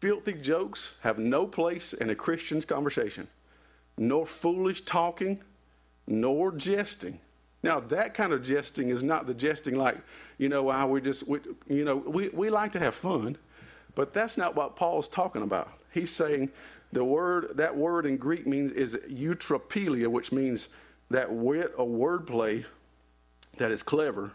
filthy 0.00 0.32
jokes 0.32 0.94
have 1.00 1.18
no 1.18 1.46
place 1.46 1.92
in 1.92 2.08
a 2.08 2.14
Christian's 2.14 2.64
conversation, 2.64 3.28
nor 3.98 4.24
foolish 4.24 4.80
talking, 4.80 5.42
nor 6.06 6.52
jesting 6.52 7.20
now, 7.66 7.80
that 7.80 8.14
kind 8.14 8.32
of 8.32 8.42
jesting 8.42 8.88
is 8.90 9.02
not 9.02 9.26
the 9.26 9.34
jesting 9.34 9.76
like, 9.76 9.98
you 10.38 10.48
know, 10.48 10.62
why 10.64 10.84
we 10.84 11.00
just, 11.00 11.26
we, 11.26 11.40
you 11.68 11.84
know, 11.84 11.96
we, 11.96 12.28
we 12.28 12.48
like 12.48 12.72
to 12.72 12.78
have 12.78 12.94
fun, 12.94 13.36
But 13.96 14.12
that's 14.12 14.36
not 14.36 14.54
what 14.54 14.76
Paul's 14.76 15.08
talking 15.08 15.42
about. 15.42 15.72
He's 15.90 16.14
saying 16.14 16.50
the 16.92 17.02
word, 17.02 17.56
that 17.56 17.76
word 17.76 18.06
in 18.06 18.18
Greek 18.18 18.46
means 18.46 18.70
is 18.72 18.94
eutrapelia, 19.10 20.06
which 20.06 20.30
means 20.30 20.68
that 21.10 21.32
wit 21.32 21.72
or 21.76 21.86
wordplay 21.86 22.64
that 23.56 23.72
is 23.72 23.82
clever, 23.82 24.32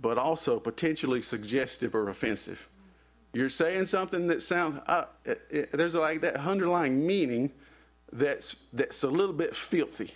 but 0.00 0.16
also 0.16 0.58
potentially 0.60 1.20
suggestive 1.20 1.94
or 1.94 2.08
offensive. 2.08 2.68
You're 3.32 3.48
saying 3.50 3.86
something 3.86 4.28
that 4.28 4.42
sounds, 4.42 4.80
uh, 4.86 5.06
it, 5.24 5.42
it, 5.50 5.72
there's 5.72 5.96
like 5.96 6.20
that 6.20 6.36
underlying 6.36 7.04
meaning 7.04 7.50
that's, 8.12 8.54
that's 8.72 9.02
a 9.02 9.08
little 9.08 9.34
bit 9.34 9.56
filthy. 9.56 10.12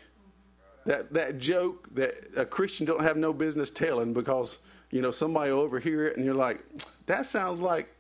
That, 0.88 1.12
that 1.12 1.38
joke 1.38 1.87
that 1.97 2.30
a 2.35 2.47
Christian 2.47 2.87
don't 2.87 3.02
have 3.02 3.18
no 3.18 3.35
business 3.35 3.68
telling 3.68 4.14
because, 4.14 4.57
you 4.90 5.02
know, 5.02 5.11
somebody 5.11 5.52
will 5.52 5.61
overhear 5.61 6.07
it 6.07 6.16
and 6.16 6.25
you're 6.25 6.35
like, 6.35 6.64
that 7.04 7.26
sounds 7.26 7.61
like, 7.61 7.95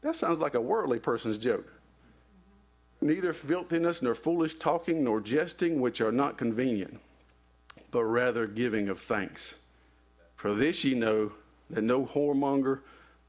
that 0.00 0.16
sounds 0.16 0.40
like 0.40 0.54
a 0.54 0.60
worldly 0.60 0.98
person's 0.98 1.38
joke. 1.38 1.72
Neither 3.00 3.32
filthiness 3.32 4.02
nor 4.02 4.16
foolish 4.16 4.54
talking 4.54 5.04
nor 5.04 5.20
jesting 5.20 5.80
which 5.80 6.00
are 6.00 6.10
not 6.10 6.36
convenient, 6.36 6.98
but 7.92 8.02
rather 8.02 8.48
giving 8.48 8.88
of 8.88 8.98
thanks. 8.98 9.54
For 10.34 10.56
this 10.56 10.82
ye 10.82 10.94
know 10.94 11.34
that 11.70 11.84
no 11.84 12.04
whoremonger, 12.04 12.80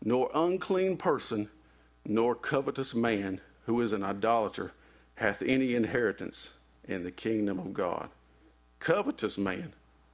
nor 0.04 0.32
unclean 0.34 0.98
person, 0.98 1.50
nor 2.08 2.34
covetous 2.34 2.96
man 2.96 3.40
who 3.68 3.80
is 3.82 3.94
an 3.94 4.02
idolater 4.02 4.72
hath 5.18 5.44
any 5.44 5.76
inheritance 5.76 6.50
in 6.88 7.04
the 7.04 7.12
kingdom 7.12 7.60
of 7.60 7.72
God. 7.72 8.10
Covetous 8.80 9.38
man. 9.38 9.74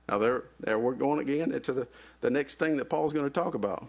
Now 0.09 0.17
there, 0.17 0.43
there 0.59 0.79
we're 0.79 0.93
going 0.93 1.19
again 1.19 1.51
into 1.51 1.73
the, 1.73 1.87
the 2.21 2.29
next 2.29 2.59
thing 2.59 2.77
that 2.77 2.89
Paul's 2.89 3.13
going 3.13 3.25
to 3.25 3.31
talk 3.31 3.53
about. 3.53 3.87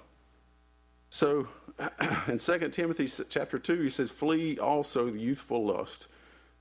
So 1.10 1.48
in 2.28 2.38
2 2.38 2.68
Timothy 2.70 3.08
chapter 3.28 3.58
2, 3.58 3.82
he 3.82 3.90
says, 3.90 4.10
Flee 4.10 4.58
also 4.58 5.10
the 5.10 5.18
youthful 5.18 5.66
lust, 5.66 6.06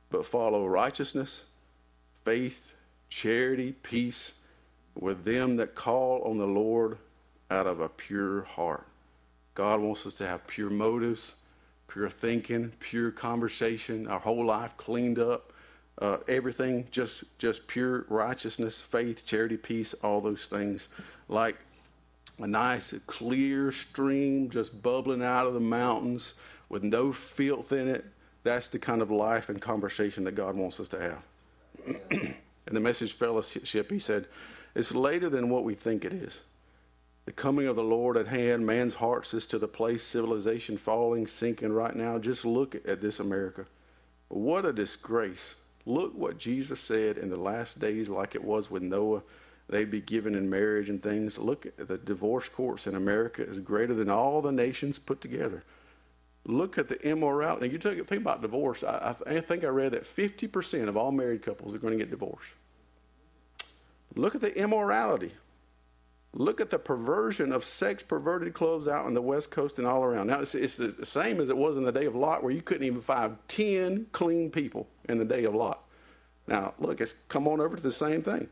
but 0.09 0.25
follow 0.25 0.67
righteousness, 0.67 1.43
faith, 2.25 2.75
charity, 3.09 3.73
peace 3.83 4.33
with 4.99 5.23
them 5.23 5.55
that 5.57 5.75
call 5.75 6.21
on 6.23 6.37
the 6.37 6.47
Lord 6.47 6.97
out 7.49 7.67
of 7.67 7.79
a 7.79 7.89
pure 7.89 8.41
heart. 8.43 8.87
God 9.53 9.79
wants 9.79 10.05
us 10.05 10.15
to 10.15 10.27
have 10.27 10.47
pure 10.47 10.69
motives, 10.69 11.35
pure 11.87 12.09
thinking, 12.09 12.73
pure 12.79 13.11
conversation, 13.11 14.07
our 14.07 14.19
whole 14.19 14.45
life 14.45 14.75
cleaned 14.77 15.19
up, 15.19 15.53
uh, 16.01 16.17
everything 16.27 16.87
just 16.91 17.23
just 17.37 17.67
pure 17.67 18.05
righteousness, 18.09 18.81
faith, 18.81 19.25
charity, 19.25 19.55
peace, 19.55 19.93
all 20.03 20.19
those 20.19 20.47
things, 20.47 20.89
like 21.29 21.55
a 22.39 22.47
nice 22.47 22.93
clear 23.05 23.71
stream 23.71 24.49
just 24.49 24.81
bubbling 24.81 25.23
out 25.23 25.45
of 25.45 25.53
the 25.53 25.59
mountains 25.59 26.33
with 26.69 26.83
no 26.83 27.11
filth 27.11 27.71
in 27.71 27.87
it. 27.87 28.03
That's 28.43 28.69
the 28.69 28.79
kind 28.79 29.01
of 29.01 29.11
life 29.11 29.49
and 29.49 29.61
conversation 29.61 30.23
that 30.23 30.33
God 30.33 30.55
wants 30.55 30.79
us 30.79 30.87
to 30.89 30.99
have. 30.99 31.25
in 32.11 32.73
the 32.73 32.79
message 32.79 33.13
fellowship, 33.13 33.91
he 33.91 33.99
said, 33.99 34.27
"It's 34.75 34.93
later 34.93 35.29
than 35.29 35.49
what 35.49 35.63
we 35.63 35.75
think 35.75 36.03
it 36.03 36.13
is." 36.13 36.41
the 37.25 37.31
coming 37.31 37.67
of 37.67 37.75
the 37.75 37.83
Lord 37.83 38.17
at 38.17 38.27
hand. 38.27 38.65
Man's 38.65 38.95
hearts 38.95 39.33
is 39.33 39.45
to 39.47 39.59
the 39.59 39.67
place, 39.67 40.03
civilization 40.03 40.75
falling, 40.75 41.27
sinking 41.27 41.71
right 41.71 41.95
now. 41.95 42.17
Just 42.17 42.45
look 42.45 42.75
at 42.87 43.01
this 43.01 43.19
America. 43.19 43.65
What 44.27 44.65
a 44.65 44.73
disgrace. 44.73 45.55
Look 45.85 46.13
what 46.15 46.37
Jesus 46.37 46.79
said 46.79 47.17
in 47.17 47.29
the 47.29 47.37
last 47.37 47.79
days, 47.79 48.09
like 48.09 48.35
it 48.35 48.43
was 48.43 48.69
with 48.69 48.83
Noah. 48.83 49.23
They'd 49.69 49.89
be 49.89 50.01
given 50.01 50.35
in 50.35 50.49
marriage 50.49 50.89
and 50.89 51.01
things. 51.01 51.37
Look 51.37 51.65
at 51.65 51.87
the 51.87 51.97
divorce 51.97 52.49
courts 52.49 52.87
in 52.87 52.95
America 52.95 53.41
is 53.47 53.59
greater 53.59 53.93
than 53.93 54.09
all 54.09 54.41
the 54.41 54.51
nations 54.51 54.99
put 54.99 55.21
together. 55.21 55.63
Look 56.45 56.77
at 56.77 56.87
the 56.87 57.01
immorality. 57.07 57.69
You 57.69 57.77
think 57.77 58.21
about 58.21 58.41
divorce. 58.41 58.83
I, 58.83 59.15
I 59.27 59.39
think 59.39 59.63
I 59.63 59.67
read 59.67 59.93
that 59.93 60.03
50% 60.03 60.87
of 60.87 60.97
all 60.97 61.11
married 61.11 61.43
couples 61.43 61.73
are 61.73 61.77
going 61.77 61.97
to 61.97 62.03
get 62.03 62.09
divorced. 62.09 62.53
Look 64.15 64.35
at 64.35 64.41
the 64.41 64.55
immorality. 64.57 65.31
Look 66.33 66.61
at 66.61 66.69
the 66.69 66.79
perversion 66.79 67.51
of 67.51 67.65
sex 67.65 68.03
perverted 68.03 68.53
clubs 68.53 68.87
out 68.87 69.05
on 69.05 69.13
the 69.13 69.21
West 69.21 69.51
Coast 69.51 69.77
and 69.77 69.85
all 69.85 70.03
around. 70.03 70.27
Now, 70.27 70.39
it's, 70.39 70.55
it's, 70.55 70.77
the 70.77 71.05
same 71.05 71.39
as 71.39 71.49
it 71.49 71.57
was 71.57 71.77
in 71.77 71.83
the 71.83 71.91
day 71.91 72.05
of 72.05 72.15
Lot, 72.15 72.41
where 72.41 72.53
you 72.53 72.61
couldn't 72.61 72.85
even 72.85 73.01
find 73.01 73.37
10 73.49 74.07
clean 74.11 74.49
people 74.49 74.87
in 75.11 75.17
the 75.17 75.25
day 75.25 75.43
of 75.43 75.53
Lot. 75.53 75.83
Now, 76.47 76.73
look, 76.79 77.01
it's 77.01 77.15
come 77.27 77.47
on 77.47 77.61
over 77.61 77.75
to 77.75 77.83
the 77.83 77.91
same 77.91 78.21
thing. 78.21 78.47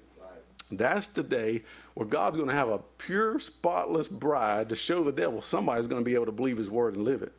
That's 0.71 1.07
the 1.07 1.23
day 1.23 1.63
where 1.95 2.05
God's 2.05 2.37
going 2.37 2.49
to 2.49 2.55
have 2.55 2.69
a 2.69 2.79
pure, 2.99 3.39
spotless 3.39 4.07
bride 4.07 4.69
to 4.69 4.75
show 4.75 5.03
the 5.03 5.11
devil 5.11 5.41
somebody's 5.41 5.87
going 5.87 6.01
to 6.01 6.05
be 6.05 6.13
able 6.13 6.27
to 6.27 6.31
believe 6.31 6.57
his 6.57 6.69
word 6.69 6.95
and 6.95 7.03
live 7.03 7.23
it. 7.23 7.33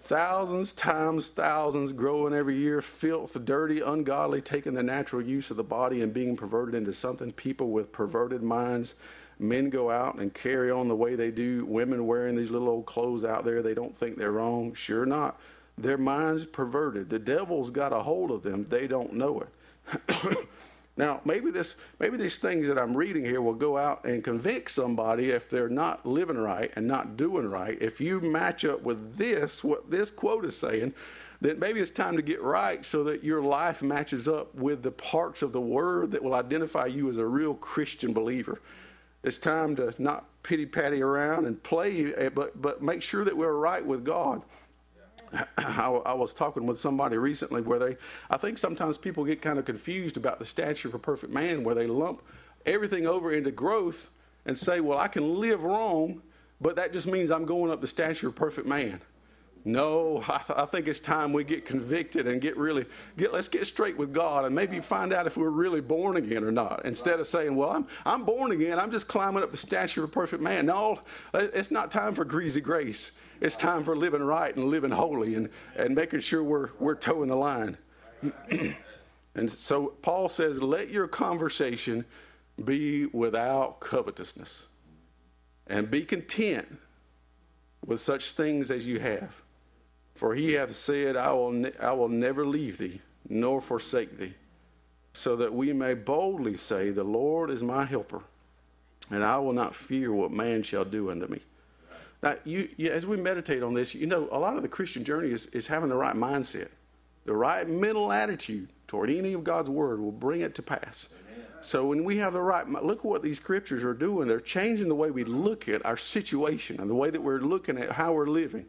Thousands 0.00 0.74
times 0.74 1.30
thousands 1.30 1.90
growing 1.92 2.34
every 2.34 2.58
year, 2.58 2.82
filth, 2.82 3.42
dirty, 3.46 3.80
ungodly, 3.80 4.42
taking 4.42 4.74
the 4.74 4.82
natural 4.82 5.22
use 5.22 5.50
of 5.50 5.56
the 5.56 5.64
body 5.64 6.02
and 6.02 6.12
being 6.12 6.36
perverted 6.36 6.74
into 6.74 6.92
something. 6.92 7.32
People 7.32 7.70
with 7.70 7.90
perverted 7.90 8.42
minds 8.42 8.94
men 9.38 9.70
go 9.70 9.90
out 9.90 10.16
and 10.16 10.34
carry 10.34 10.70
on 10.70 10.88
the 10.88 10.94
way 10.94 11.14
they 11.14 11.30
do. 11.30 11.64
Women 11.64 12.06
wearing 12.06 12.36
these 12.36 12.50
little 12.50 12.68
old 12.68 12.84
clothes 12.84 13.24
out 13.24 13.46
there, 13.46 13.62
they 13.62 13.72
don't 13.72 13.96
think 13.96 14.18
they're 14.18 14.32
wrong. 14.32 14.74
Sure 14.74 15.06
not. 15.06 15.40
Their 15.76 15.98
minds 15.98 16.46
perverted. 16.46 17.10
The 17.10 17.18
devil's 17.18 17.70
got 17.70 17.92
a 17.92 18.00
hold 18.00 18.30
of 18.30 18.42
them. 18.42 18.66
They 18.68 18.86
don't 18.86 19.14
know 19.14 19.40
it. 19.40 20.48
now, 20.96 21.20
maybe 21.24 21.50
this, 21.50 21.74
maybe 21.98 22.16
these 22.16 22.38
things 22.38 22.68
that 22.68 22.78
I'm 22.78 22.96
reading 22.96 23.24
here 23.24 23.42
will 23.42 23.54
go 23.54 23.76
out 23.76 24.04
and 24.04 24.22
convict 24.22 24.70
somebody 24.70 25.30
if 25.30 25.50
they're 25.50 25.68
not 25.68 26.06
living 26.06 26.38
right 26.38 26.72
and 26.76 26.86
not 26.86 27.16
doing 27.16 27.48
right. 27.50 27.76
If 27.80 28.00
you 28.00 28.20
match 28.20 28.64
up 28.64 28.82
with 28.82 29.16
this, 29.16 29.64
what 29.64 29.90
this 29.90 30.10
quote 30.10 30.44
is 30.44 30.56
saying, 30.56 30.94
then 31.40 31.58
maybe 31.58 31.80
it's 31.80 31.90
time 31.90 32.16
to 32.16 32.22
get 32.22 32.40
right 32.40 32.84
so 32.84 33.04
that 33.04 33.24
your 33.24 33.42
life 33.42 33.82
matches 33.82 34.28
up 34.28 34.54
with 34.54 34.82
the 34.82 34.92
parts 34.92 35.42
of 35.42 35.52
the 35.52 35.60
word 35.60 36.12
that 36.12 36.22
will 36.22 36.34
identify 36.34 36.86
you 36.86 37.08
as 37.08 37.18
a 37.18 37.26
real 37.26 37.54
Christian 37.54 38.12
believer. 38.12 38.60
It's 39.24 39.38
time 39.38 39.74
to 39.76 39.94
not 39.98 40.26
pity 40.42 40.66
patty 40.66 41.02
around 41.02 41.46
and 41.46 41.60
play, 41.62 42.14
eh, 42.14 42.28
but, 42.28 42.60
but 42.60 42.82
make 42.82 43.02
sure 43.02 43.24
that 43.24 43.36
we're 43.36 43.52
right 43.52 43.84
with 43.84 44.04
God. 44.04 44.42
I, 45.58 46.12
was 46.14 46.34
talking 46.34 46.66
with 46.66 46.78
somebody 46.78 47.16
recently 47.16 47.60
where 47.60 47.78
they, 47.78 47.96
I 48.30 48.36
think 48.36 48.58
sometimes 48.58 48.98
people 48.98 49.24
get 49.24 49.42
kind 49.42 49.58
of 49.58 49.64
confused 49.64 50.16
about 50.16 50.38
the 50.38 50.46
stature 50.46 50.88
of 50.88 50.94
a 50.94 50.98
perfect 50.98 51.32
man, 51.32 51.64
where 51.64 51.74
they 51.74 51.86
lump 51.86 52.22
everything 52.66 53.06
over 53.06 53.32
into 53.32 53.50
growth 53.50 54.10
and 54.46 54.58
say, 54.58 54.80
well, 54.80 54.98
I 54.98 55.08
can 55.08 55.40
live 55.40 55.64
wrong, 55.64 56.22
but 56.60 56.76
that 56.76 56.92
just 56.92 57.06
means 57.06 57.30
I'm 57.30 57.44
going 57.44 57.70
up 57.70 57.80
the 57.80 57.86
stature 57.86 58.28
of 58.28 58.34
perfect 58.34 58.66
man. 58.66 59.00
No, 59.66 60.22
I, 60.28 60.38
th- 60.38 60.58
I, 60.58 60.66
think 60.66 60.88
it's 60.88 61.00
time 61.00 61.32
we 61.32 61.42
get 61.42 61.64
convicted 61.64 62.26
and 62.26 62.38
get 62.38 62.54
really 62.58 62.84
get. 63.16 63.32
Let's 63.32 63.48
get 63.48 63.66
straight 63.66 63.96
with 63.96 64.12
God 64.12 64.44
and 64.44 64.54
maybe 64.54 64.78
find 64.80 65.10
out 65.10 65.26
if 65.26 65.38
we're 65.38 65.48
really 65.48 65.80
born 65.80 66.18
again 66.18 66.44
or 66.44 66.52
not. 66.52 66.84
Instead 66.84 67.18
of 67.18 67.26
saying, 67.26 67.56
"Well, 67.56 67.70
I'm 67.70 67.86
I'm 68.04 68.24
born 68.24 68.52
again. 68.52 68.78
I'm 68.78 68.90
just 68.90 69.08
climbing 69.08 69.42
up 69.42 69.50
the 69.50 69.56
stature 69.56 70.04
of 70.04 70.10
a 70.10 70.12
perfect 70.12 70.42
man." 70.42 70.66
No, 70.66 71.00
it's 71.32 71.70
not 71.70 71.90
time 71.90 72.14
for 72.14 72.26
greasy 72.26 72.60
grace. 72.60 73.12
It's 73.40 73.56
time 73.56 73.84
for 73.84 73.96
living 73.96 74.22
right 74.22 74.54
and 74.54 74.66
living 74.66 74.90
holy 74.90 75.34
and 75.34 75.48
and 75.76 75.94
making 75.94 76.20
sure 76.20 76.42
we're 76.42 76.70
we're 76.78 76.94
toeing 76.94 77.28
the 77.28 77.36
line. 77.36 77.76
and 79.34 79.50
so 79.50 79.94
Paul 80.02 80.28
says, 80.28 80.62
"Let 80.62 80.90
your 80.90 81.08
conversation 81.08 82.04
be 82.62 83.06
without 83.06 83.80
covetousness, 83.80 84.64
and 85.66 85.90
be 85.90 86.02
content 86.02 86.78
with 87.84 88.00
such 88.00 88.32
things 88.32 88.70
as 88.70 88.86
you 88.86 89.00
have." 89.00 89.44
For 90.14 90.34
he 90.34 90.52
hath 90.52 90.74
said, 90.76 91.16
I 91.16 91.32
will, 91.32 91.50
ne- 91.50 91.76
I 91.80 91.92
will 91.92 92.08
never 92.08 92.46
leave 92.46 92.78
thee, 92.78 93.00
nor 93.28 93.60
forsake 93.60 94.18
thee, 94.18 94.34
so 95.12 95.34
that 95.36 95.52
we 95.52 95.72
may 95.72 95.94
boldly 95.94 96.56
say, 96.56 96.90
The 96.90 97.04
Lord 97.04 97.50
is 97.50 97.62
my 97.62 97.84
helper, 97.84 98.22
and 99.10 99.24
I 99.24 99.38
will 99.38 99.52
not 99.52 99.74
fear 99.74 100.12
what 100.12 100.30
man 100.30 100.62
shall 100.62 100.84
do 100.84 101.10
unto 101.10 101.26
me. 101.26 101.40
Now, 102.24 102.36
you, 102.44 102.70
you, 102.78 102.90
as 102.90 103.06
we 103.06 103.18
meditate 103.18 103.62
on 103.62 103.74
this, 103.74 103.94
you 103.94 104.06
know, 104.06 104.30
a 104.32 104.38
lot 104.38 104.56
of 104.56 104.62
the 104.62 104.68
Christian 104.68 105.04
journey 105.04 105.30
is, 105.30 105.44
is 105.48 105.66
having 105.66 105.90
the 105.90 105.96
right 105.96 106.16
mindset. 106.16 106.68
The 107.26 107.36
right 107.36 107.68
mental 107.68 108.10
attitude 108.10 108.70
toward 108.88 109.10
any 109.10 109.34
of 109.34 109.44
God's 109.44 109.68
word 109.68 110.00
will 110.00 110.10
bring 110.10 110.40
it 110.40 110.54
to 110.54 110.62
pass. 110.62 111.08
So 111.60 111.84
when 111.84 112.02
we 112.02 112.16
have 112.16 112.32
the 112.32 112.40
right, 112.40 112.66
look 112.66 113.00
at 113.00 113.04
what 113.04 113.22
these 113.22 113.36
scriptures 113.36 113.84
are 113.84 113.92
doing. 113.92 114.26
They're 114.26 114.40
changing 114.40 114.88
the 114.88 114.94
way 114.94 115.10
we 115.10 115.24
look 115.24 115.68
at 115.68 115.84
our 115.84 115.98
situation 115.98 116.80
and 116.80 116.88
the 116.88 116.94
way 116.94 117.10
that 117.10 117.22
we're 117.22 117.40
looking 117.40 117.76
at 117.76 117.92
how 117.92 118.14
we're 118.14 118.26
living 118.26 118.64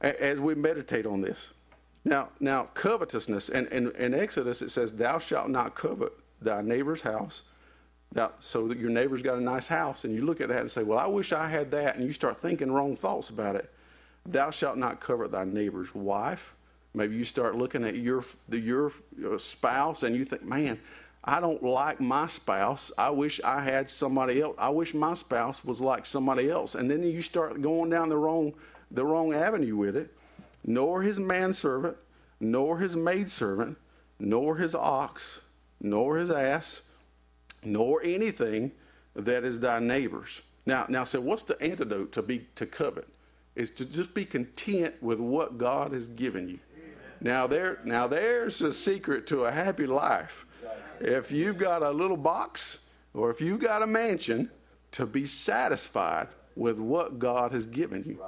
as 0.00 0.40
we 0.40 0.54
meditate 0.54 1.04
on 1.04 1.20
this. 1.20 1.50
Now, 2.06 2.30
now 2.40 2.70
covetousness, 2.72 3.50
and 3.50 3.66
in 3.68 4.14
Exodus 4.14 4.62
it 4.62 4.70
says, 4.70 4.94
Thou 4.94 5.18
shalt 5.18 5.50
not 5.50 5.74
covet 5.74 6.12
thy 6.40 6.62
neighbor's 6.62 7.02
house. 7.02 7.42
Thou, 8.12 8.32
so 8.38 8.68
that 8.68 8.78
your 8.78 8.90
neighbor's 8.90 9.22
got 9.22 9.36
a 9.36 9.40
nice 9.40 9.66
house, 9.66 10.04
and 10.04 10.14
you 10.14 10.24
look 10.24 10.40
at 10.40 10.48
that 10.48 10.60
and 10.60 10.70
say, 10.70 10.82
Well, 10.82 10.98
I 10.98 11.06
wish 11.06 11.32
I 11.32 11.48
had 11.48 11.70
that, 11.72 11.96
and 11.96 12.04
you 12.04 12.12
start 12.12 12.40
thinking 12.40 12.72
wrong 12.72 12.96
thoughts 12.96 13.30
about 13.30 13.56
it. 13.56 13.70
Thou 14.24 14.50
shalt 14.50 14.78
not 14.78 15.00
covet 15.00 15.30
thy 15.30 15.44
neighbor's 15.44 15.94
wife. 15.94 16.54
Maybe 16.94 17.16
you 17.16 17.24
start 17.24 17.56
looking 17.56 17.84
at 17.84 17.96
your, 17.96 18.24
your, 18.50 18.92
your 19.16 19.38
spouse 19.38 20.02
and 20.02 20.16
you 20.16 20.24
think, 20.24 20.42
Man, 20.42 20.78
I 21.22 21.40
don't 21.40 21.62
like 21.62 22.00
my 22.00 22.26
spouse. 22.26 22.90
I 22.96 23.10
wish 23.10 23.40
I 23.44 23.60
had 23.60 23.90
somebody 23.90 24.40
else. 24.40 24.56
I 24.58 24.70
wish 24.70 24.94
my 24.94 25.14
spouse 25.14 25.64
was 25.64 25.80
like 25.80 26.06
somebody 26.06 26.50
else. 26.50 26.74
And 26.74 26.90
then 26.90 27.02
you 27.02 27.20
start 27.20 27.60
going 27.60 27.90
down 27.90 28.08
the 28.08 28.16
wrong 28.16 28.54
the 28.90 29.04
wrong 29.04 29.34
avenue 29.34 29.76
with 29.76 29.96
it, 29.96 30.14
nor 30.64 31.02
his 31.02 31.20
manservant, 31.20 31.96
nor 32.40 32.78
his 32.78 32.96
maidservant, 32.96 33.76
nor 34.18 34.56
his 34.56 34.74
ox, 34.74 35.40
nor 35.80 36.16
his 36.16 36.30
ass, 36.30 36.82
nor 37.64 38.02
anything 38.02 38.72
that 39.14 39.44
is 39.44 39.60
thy 39.60 39.78
neighbor's. 39.78 40.42
Now, 40.66 40.86
now, 40.88 41.04
so 41.04 41.20
what's 41.20 41.44
the 41.44 41.60
antidote 41.62 42.12
to 42.12 42.22
be 42.22 42.46
to 42.56 42.66
covet? 42.66 43.08
Is 43.56 43.70
to 43.70 43.84
just 43.84 44.14
be 44.14 44.24
content 44.24 44.94
with 45.02 45.18
what 45.18 45.58
God 45.58 45.92
has 45.92 46.08
given 46.08 46.48
you. 46.48 46.58
Now 47.20 47.46
there, 47.46 47.80
now 47.84 48.06
there's 48.06 48.60
a 48.62 48.72
secret 48.72 49.26
to 49.28 49.46
a 49.46 49.50
happy 49.50 49.86
life. 49.86 50.46
If 51.00 51.32
you've 51.32 51.58
got 51.58 51.82
a 51.82 51.90
little 51.90 52.16
box 52.16 52.78
or 53.14 53.30
if 53.30 53.40
you've 53.40 53.60
got 53.60 53.82
a 53.82 53.86
mansion, 53.86 54.50
to 54.92 55.06
be 55.06 55.26
satisfied 55.26 56.28
with 56.56 56.78
what 56.78 57.18
God 57.18 57.52
has 57.52 57.66
given 57.66 58.04
you. 58.04 58.18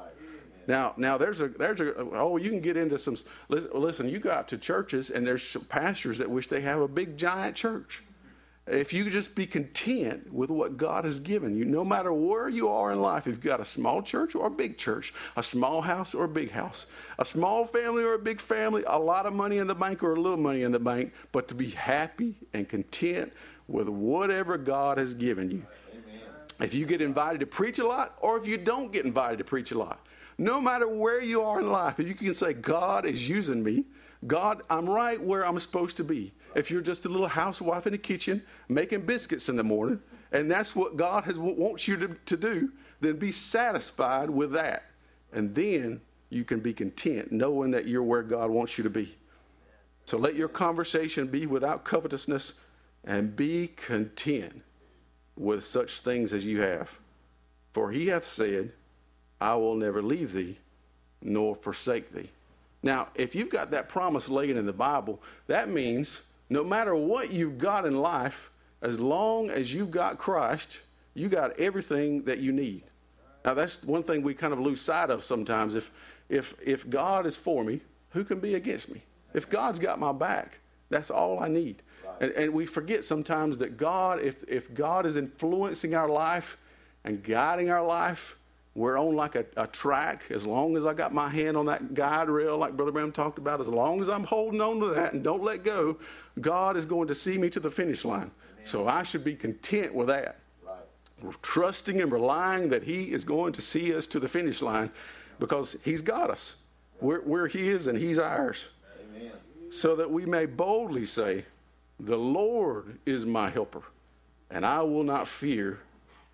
Now, 0.67 0.95
now 0.97 1.19
there's 1.19 1.41
a 1.41 1.49
there's 1.49 1.81
a 1.81 1.95
oh 1.97 2.37
you 2.37 2.51
can 2.51 2.61
get 2.61 2.77
into 2.77 2.99
some 2.99 3.17
listen. 3.49 4.09
You 4.09 4.19
got 4.21 4.47
to 4.49 4.59
churches 4.59 5.11
and 5.11 5.27
there's 5.27 5.57
pastors 5.69 6.19
that 6.19 6.31
wish 6.31 6.49
they 6.49 6.61
have 6.61 6.81
a 6.81 6.89
big 6.89 7.17
giant 7.17 7.57
church. 7.57 8.03
If 8.67 8.93
you 8.93 9.11
just 9.11 9.35
be 9.35 9.47
content 9.47 10.33
with 10.33 10.49
what 10.49 10.77
God 10.77 11.05
has 11.05 11.19
given 11.19 11.57
you, 11.57 11.65
no 11.65 11.85
matter 11.85 12.13
where 12.13 12.49
you 12.49 12.69
are 12.69 12.93
in 12.93 13.01
life, 13.01 13.27
if 13.27 13.33
you've 13.35 13.41
got 13.41 13.61
a 13.61 13.65
small 13.65 14.01
church 14.01 14.35
or 14.37 14.47
a 14.47 14.51
big 14.51 14.79
church, 14.79 15.13
a 15.37 15.43
small 15.43 15.81
house 15.81 16.15
or 16.15 16.25
a 16.25 16.29
big 16.29 16.53
house, 16.53 16.87
a 17.19 17.25
small 17.25 17.65
family 17.65 18.05
or 18.05 18.15
a 18.15 18.19
big 18.19 18.41
family, 18.41 18.85
a 18.87 18.99
lot 18.99 19.27
of 19.27 19.33
money 19.33 19.59
in 19.59 19.67
the 19.67 19.75
bank 19.75 20.05
or 20.05 20.15
a 20.15 20.21
little 20.21 20.39
money 20.39 20.63
in 20.63 20.71
the 20.71 20.79
bank, 20.79 21.13
but 21.33 21.49
to 21.49 21.55
be 21.55 21.71
happy 21.71 22.37
and 22.53 22.69
content 22.69 23.33
with 23.67 23.89
whatever 23.89 24.57
God 24.57 24.99
has 24.99 25.15
given 25.15 25.51
you. 25.51 25.67
Amen. 25.93 26.21
If 26.61 26.73
you 26.73 26.87
get 26.87 27.01
invited 27.01 27.41
to 27.41 27.47
preach 27.47 27.81
a 27.81 27.87
lot 27.87 28.17
or 28.21 28.37
if 28.37 28.47
you 28.47 28.57
don't 28.57 28.93
get 28.93 29.05
invited 29.05 29.39
to 29.39 29.45
preach 29.45 29.73
a 29.73 29.79
lot, 29.79 30.07
no 30.39 30.61
matter 30.61 30.87
where 30.87 31.21
you 31.21 31.43
are 31.43 31.61
in 31.61 31.71
life, 31.71 31.99
if 31.99 32.07
you 32.07 32.15
can 32.15 32.35
say, 32.35 32.53
God 32.53 33.05
is 33.05 33.29
using 33.29 33.65
me, 33.65 33.85
God, 34.27 34.63
I'm 34.71 34.89
right 34.89 35.21
where 35.21 35.45
I'm 35.45 35.59
supposed 35.59 35.97
to 35.97 36.05
be 36.05 36.33
if 36.55 36.71
you're 36.71 36.81
just 36.81 37.05
a 37.05 37.09
little 37.09 37.29
housewife 37.29 37.87
in 37.87 37.93
the 37.93 37.99
kitchen 37.99 38.43
making 38.69 39.03
biscuits 39.03 39.49
in 39.49 39.57
the 39.57 39.65
morning, 39.65 40.01
and 40.33 40.51
that's 40.51 40.77
what 40.77 40.97
God 40.97 41.25
has, 41.25 41.39
wants 41.39 41.89
you 41.89 41.97
to, 41.97 42.17
to 42.27 42.37
do, 42.37 42.71
then 43.01 43.17
be 43.17 43.33
satisfied 43.33 44.31
with 44.31 44.53
that. 44.53 44.85
And 45.33 45.55
then 45.55 46.01
you 46.29 46.45
can 46.45 46.61
be 46.61 46.73
content 46.73 47.33
knowing 47.33 47.73
that 47.73 47.87
you're 47.87 48.03
where 48.03 48.23
God 48.23 48.51
wants 48.51 48.79
you 48.79 48.85
to 48.85 48.91
be. 48.91 49.17
So 50.05 50.19
let 50.19 50.35
your 50.35 50.49
conversation 50.49 51.27
be 51.29 51.47
without 51.47 51.85
covetousness 51.85 52.55
and 53.05 53.35
be 53.35 53.69
content 53.69 54.63
with 55.37 55.65
such 55.65 56.01
things 56.01 56.33
as 56.33 56.45
you 56.45 56.61
have. 56.61 56.99
For 57.73 57.91
he 57.91 58.09
hath 58.09 58.27
said, 58.27 58.73
I 59.41 59.55
will 59.55 59.77
never 59.77 60.03
leave 60.03 60.33
thee 60.33 60.59
nor 61.23 61.55
forsake 61.55 62.13
thee. 62.13 62.31
Now, 62.83 63.09
if 63.15 63.35
you've 63.35 63.51
got 63.51 63.71
that 63.73 63.89
promise 63.89 64.29
laid 64.29 64.57
in 64.57 64.67
the 64.67 64.73
Bible, 64.73 65.21
that 65.47 65.69
means 65.69 66.23
no 66.51 66.65
matter 66.65 66.95
what 66.95 67.33
you've 67.33 67.59
got 67.59 67.87
in 67.87 67.97
life, 67.97 68.51
as 68.83 68.99
long 68.99 69.51
as 69.51 69.73
you've 69.73 69.91
got 69.91 70.19
Christ, 70.19 70.81
you 71.15 71.29
got 71.29 71.59
everything 71.59 72.25
that 72.25 72.41
you 72.41 72.53
need. 72.53 72.83
Now 73.45 73.55
that's 73.55 73.83
one 73.85 74.03
thing 74.03 74.23
we 74.23 74.35
kind 74.35 74.53
of 74.53 74.59
lose 74.61 74.81
sight 74.81 75.11
of 75.11 75.25
sometimes. 75.25 75.75
If 75.75 75.91
if 76.29 76.55
if 76.65 76.91
God 76.91 77.25
is 77.25 77.37
for 77.37 77.65
me, 77.65 77.81
who 78.11 78.25
can 78.25 78.41
be 78.41 78.55
against 78.55 78.91
me? 78.93 79.03
If 79.33 79.49
God's 79.49 79.79
got 79.79 79.99
my 79.99 80.13
back, 80.13 80.59
that's 80.91 81.11
all 81.11 81.41
I 81.41 81.49
need. 81.49 81.83
And, 82.21 82.33
and 82.33 82.53
we 82.53 82.67
forget 82.67 83.05
sometimes 83.05 83.59
that 83.59 83.77
God, 83.77 84.21
if 84.21 84.45
if 84.49 84.75
God 84.75 85.07
is 85.07 85.17
influencing 85.17 85.95
our 85.95 86.09
life 86.09 86.59
and 87.05 87.23
guiding 87.23 87.71
our 87.71 87.85
life, 87.85 88.37
we're 88.75 88.99
on 88.99 89.17
like 89.17 89.35
a, 89.35 89.45
a, 89.57 89.67
track. 89.67 90.25
As 90.31 90.47
long 90.47 90.77
as 90.77 90.87
I 90.87 90.95
got 90.95 91.13
my 91.13 91.29
hand 91.29 91.57
on 91.57 91.67
that 91.67 91.93
guide 91.95 92.29
rail, 92.29 92.57
like 92.57 92.77
Brother 92.77 92.93
Branham 92.93 93.13
talked 93.13 93.39
about, 93.39 93.61
as 93.61 93.69
long 93.69 94.01
as 94.01 94.09
I'm 94.09 94.25
holding 94.25 94.61
on 94.61 94.79
to 94.81 94.87
that 94.89 95.13
and 95.13 95.25
don't 95.25 95.43
let 95.43 95.65
go, 95.65 95.99
God 96.41 96.77
is 96.77 96.87
going 96.87 97.09
to 97.09 97.15
see 97.15 97.37
me 97.37 97.51
to 97.51 97.61
the 97.61 97.71
finish 97.71 98.05
line. 98.05 98.31
Amen. 98.53 98.67
So 98.67 98.87
I 98.87 99.03
should 99.03 99.25
be 99.25 99.35
content 99.35 99.93
with 99.93 100.07
that. 100.07 100.39
Right. 100.65 101.43
Trusting 101.43 102.01
and 102.01 102.13
relying 102.13 102.69
that 102.69 102.85
He 102.85 103.13
is 103.13 103.25
going 103.25 103.53
to 103.55 103.61
see 103.61 103.95
us 103.95 104.07
to 104.09 104.21
the 104.21 104.29
finish 104.29 104.63
line 104.63 104.91
because 105.41 105.77
He's 105.83 106.03
got 106.03 106.31
us. 106.31 106.57
We're, 107.01 107.23
we're 107.23 107.49
His 107.49 107.89
and 107.89 107.99
He's 107.99 108.19
ours. 108.19 108.69
Amen. 109.17 109.33
So 109.71 109.97
that 109.97 110.09
we 110.09 110.27
may 110.27 110.47
boldly 110.47 111.07
say, 111.07 111.45
The 111.99 112.17
Lord 112.17 112.99
is 113.05 113.27
my 113.27 113.51
helper, 113.51 113.83
and 114.49 114.65
I 114.65 114.83
will 114.83 115.05
not 115.05 115.27
fear 115.27 115.81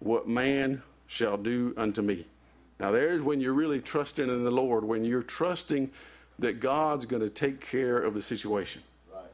what 0.01 0.29
man 0.29 0.83
shall 1.07 1.37
do 1.37 1.75
unto 1.77 2.03
me. 2.03 2.27
Now, 2.79 2.91
there's 2.91 3.23
when 3.23 3.41
you're 3.41 3.55
really 3.55 3.81
trusting 3.81 4.29
in 4.29 4.45
the 4.45 4.51
Lord, 4.51 4.85
when 4.85 5.05
you're 5.05 5.23
trusting 5.23 5.91
that 6.39 6.61
God's 6.61 7.07
going 7.07 7.23
to 7.23 7.31
take 7.31 7.61
care 7.61 7.99
of 7.99 8.15
the 8.15 8.21
situation. 8.21 8.83
Right. 9.13 9.25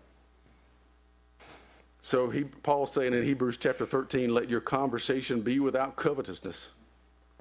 So 2.01 2.31
he, 2.31 2.45
Paul's 2.45 2.93
saying 2.93 3.15
in 3.15 3.25
Hebrews 3.25 3.57
chapter 3.57 3.85
13, 3.85 4.33
let 4.33 4.49
your 4.49 4.61
conversation 4.61 5.41
be 5.41 5.59
without 5.59 5.97
covetousness 5.97 6.71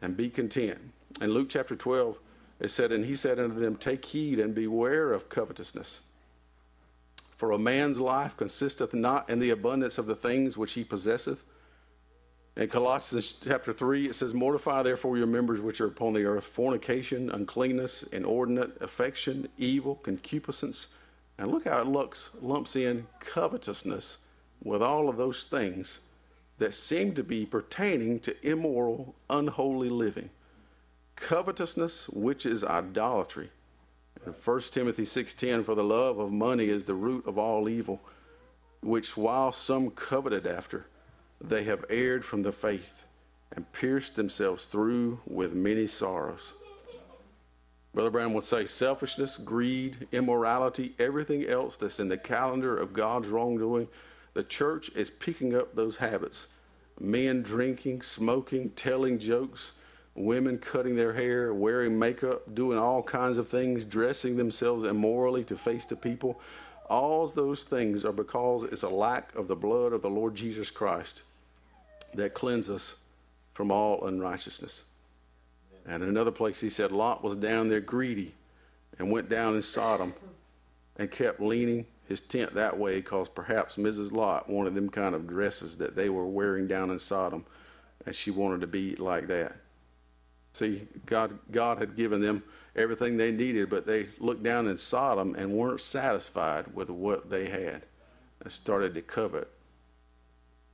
and 0.02 0.18
be 0.18 0.30
content. 0.30 0.80
In 1.22 1.32
Luke 1.32 1.50
chapter 1.50 1.76
12, 1.76 2.18
it 2.60 2.70
said, 2.70 2.92
And 2.92 3.06
he 3.06 3.16
said 3.16 3.40
unto 3.40 3.60
them, 3.60 3.76
Take 3.76 4.06
heed 4.06 4.40
and 4.40 4.56
beware 4.56 5.14
of 5.14 5.30
covetousness. 5.30 6.00
For 7.36 7.52
a 7.52 7.58
man's 7.60 8.00
life 8.00 8.38
consisteth 8.38 8.94
not 8.94 9.30
in 9.30 9.40
the 9.40 9.50
abundance 9.50 9.98
of 9.98 10.06
the 10.06 10.16
things 10.16 10.58
which 10.58 10.74
he 10.74 10.84
possesseth. 10.84 11.44
In 12.58 12.68
Colossians 12.68 13.34
chapter 13.42 13.72
3, 13.72 14.08
it 14.08 14.16
says, 14.16 14.34
Mortify 14.34 14.84
therefore 14.84 15.18
your 15.18 15.28
members 15.28 15.62
which 15.62 15.80
are 15.80 15.88
upon 15.88 16.14
the 16.14 16.26
earth 16.26 16.44
fornication, 16.44 17.30
uncleanness, 17.30 18.04
inordinate 18.12 18.82
affection, 18.82 19.48
evil, 19.58 19.96
concupiscence. 19.96 20.88
And 21.38 21.50
look 21.50 21.66
how 21.66 21.80
it 21.80 21.88
looks, 21.88 22.32
lumps 22.42 22.76
in 22.76 23.08
covetousness 23.22 24.18
with 24.62 24.82
all 24.82 25.08
of 25.08 25.16
those 25.16 25.46
things 25.46 26.02
that 26.58 26.74
seem 26.74 27.16
to 27.16 27.24
be 27.24 27.46
pertaining 27.46 28.20
to 28.20 28.36
immoral, 28.46 29.16
unholy 29.30 29.90
living. 29.90 30.30
Covetousness, 31.16 32.10
which 32.10 32.46
is 32.46 32.66
idolatry. 32.66 33.50
In 34.26 34.34
1 34.34 34.62
Timothy 34.74 35.06
6:10, 35.06 35.64
for 35.64 35.74
the 35.74 35.86
love 35.86 36.20
of 36.20 36.32
money 36.34 36.66
is 36.66 36.84
the 36.84 36.96
root 36.96 37.26
of 37.26 37.38
all 37.38 37.70
evil, 37.70 38.02
which 38.82 39.16
while 39.16 39.54
some 39.54 39.90
coveted 39.90 40.46
after, 40.46 40.86
they 41.44 41.64
have 41.64 41.86
erred 41.90 42.24
from 42.24 42.44
the 42.44 42.52
faith 42.52 43.04
and 43.56 43.72
pierced 43.74 44.16
themselves 44.16 44.66
through 44.66 45.20
with 45.26 45.54
many 45.54 45.88
sorrows. 45.88 46.54
Brother 47.94 48.10
Branham 48.10 48.34
would 48.34 48.46
say 48.46 48.66
selfishness, 48.66 49.38
greed, 49.38 50.08
immorality, 50.12 50.96
everything 50.98 51.46
else 51.46 51.76
that's 51.76 52.00
in 52.00 52.08
the 52.08 52.18
calendar 52.18 52.78
of 52.78 52.94
God's 52.94 53.28
wrongdoing, 53.28 53.90
the 54.34 54.44
church 54.44 54.90
is 54.96 55.10
picking 55.10 55.54
up 55.54 55.76
those 55.76 55.98
habits. 55.98 56.48
Men 57.00 57.42
drinking, 57.42 58.04
smoking, 58.04 58.70
telling 58.70 59.20
jokes, 59.20 59.74
women 60.16 60.58
cutting 60.58 60.96
their 60.96 61.14
hair, 61.14 61.54
wearing 61.54 62.00
makeup, 62.00 62.56
doing 62.56 62.78
all 62.78 63.04
kinds 63.04 63.38
of 63.38 63.50
things, 63.50 63.84
dressing 63.84 64.38
themselves 64.38 64.86
immorally 64.86 65.44
to 65.46 65.58
face 65.58 65.84
the 65.84 65.98
people. 65.98 66.40
All 66.90 67.28
those 67.28 67.64
things 67.64 68.06
are 68.06 68.14
because 68.14 68.64
it's 68.64 68.84
a 68.84 68.90
lack 68.90 69.36
of 69.36 69.50
the 69.50 69.56
blood 69.56 69.92
of 69.92 70.02
the 70.02 70.10
Lord 70.10 70.36
Jesus 70.36 70.72
Christ 70.72 71.24
that 72.14 72.34
cleanse 72.34 72.70
us 72.70 72.96
from 73.54 73.72
all 73.72 74.06
unrighteousness. 74.08 74.84
And 75.86 76.04
another 76.04 76.32
place, 76.32 76.60
he 76.60 76.70
said, 76.70 76.92
Lot 76.92 77.24
was 77.24 77.36
down 77.36 77.70
there 77.70 77.80
greedy 77.80 78.36
and 79.00 79.12
went 79.12 79.30
down 79.30 79.56
in 79.56 79.62
Sodom 79.62 80.14
and 80.98 81.10
kept 81.10 81.40
leaning 81.40 81.86
his 82.08 82.22
tent 82.22 82.54
that 82.54 82.78
way 82.78 82.98
because 82.98 83.30
perhaps 83.30 83.78
Mrs. 83.78 84.12
Lot 84.12 84.50
wanted 84.50 84.76
them 84.76 84.90
kind 84.90 85.16
of 85.16 85.28
dresses 85.28 85.78
that 85.78 85.96
they 85.96 86.10
were 86.10 86.28
wearing 86.28 86.68
down 86.68 86.92
in 86.92 87.00
Sodom, 87.00 87.46
and 88.06 88.16
she 88.16 88.32
wanted 88.32 88.62
to 88.62 88.68
be 88.68 88.96
like 88.96 89.28
that. 89.28 89.56
See, 90.54 90.88
God, 91.06 91.40
God 91.52 91.78
had 91.78 91.96
given 91.96 92.22
them 92.22 92.44
everything 92.76 93.18
they 93.18 93.32
needed, 93.32 93.70
but 93.70 93.86
they 93.86 94.08
looked 94.20 94.44
down 94.44 94.68
in 94.68 94.78
Sodom 94.78 95.36
and 95.36 95.54
weren't 95.54 95.82
satisfied 95.82 96.68
with 96.74 96.90
what 96.90 97.30
they 97.30 97.48
had 97.48 97.84
and 98.42 98.52
started 98.52 98.94
to 98.96 99.02
covet 99.02 99.50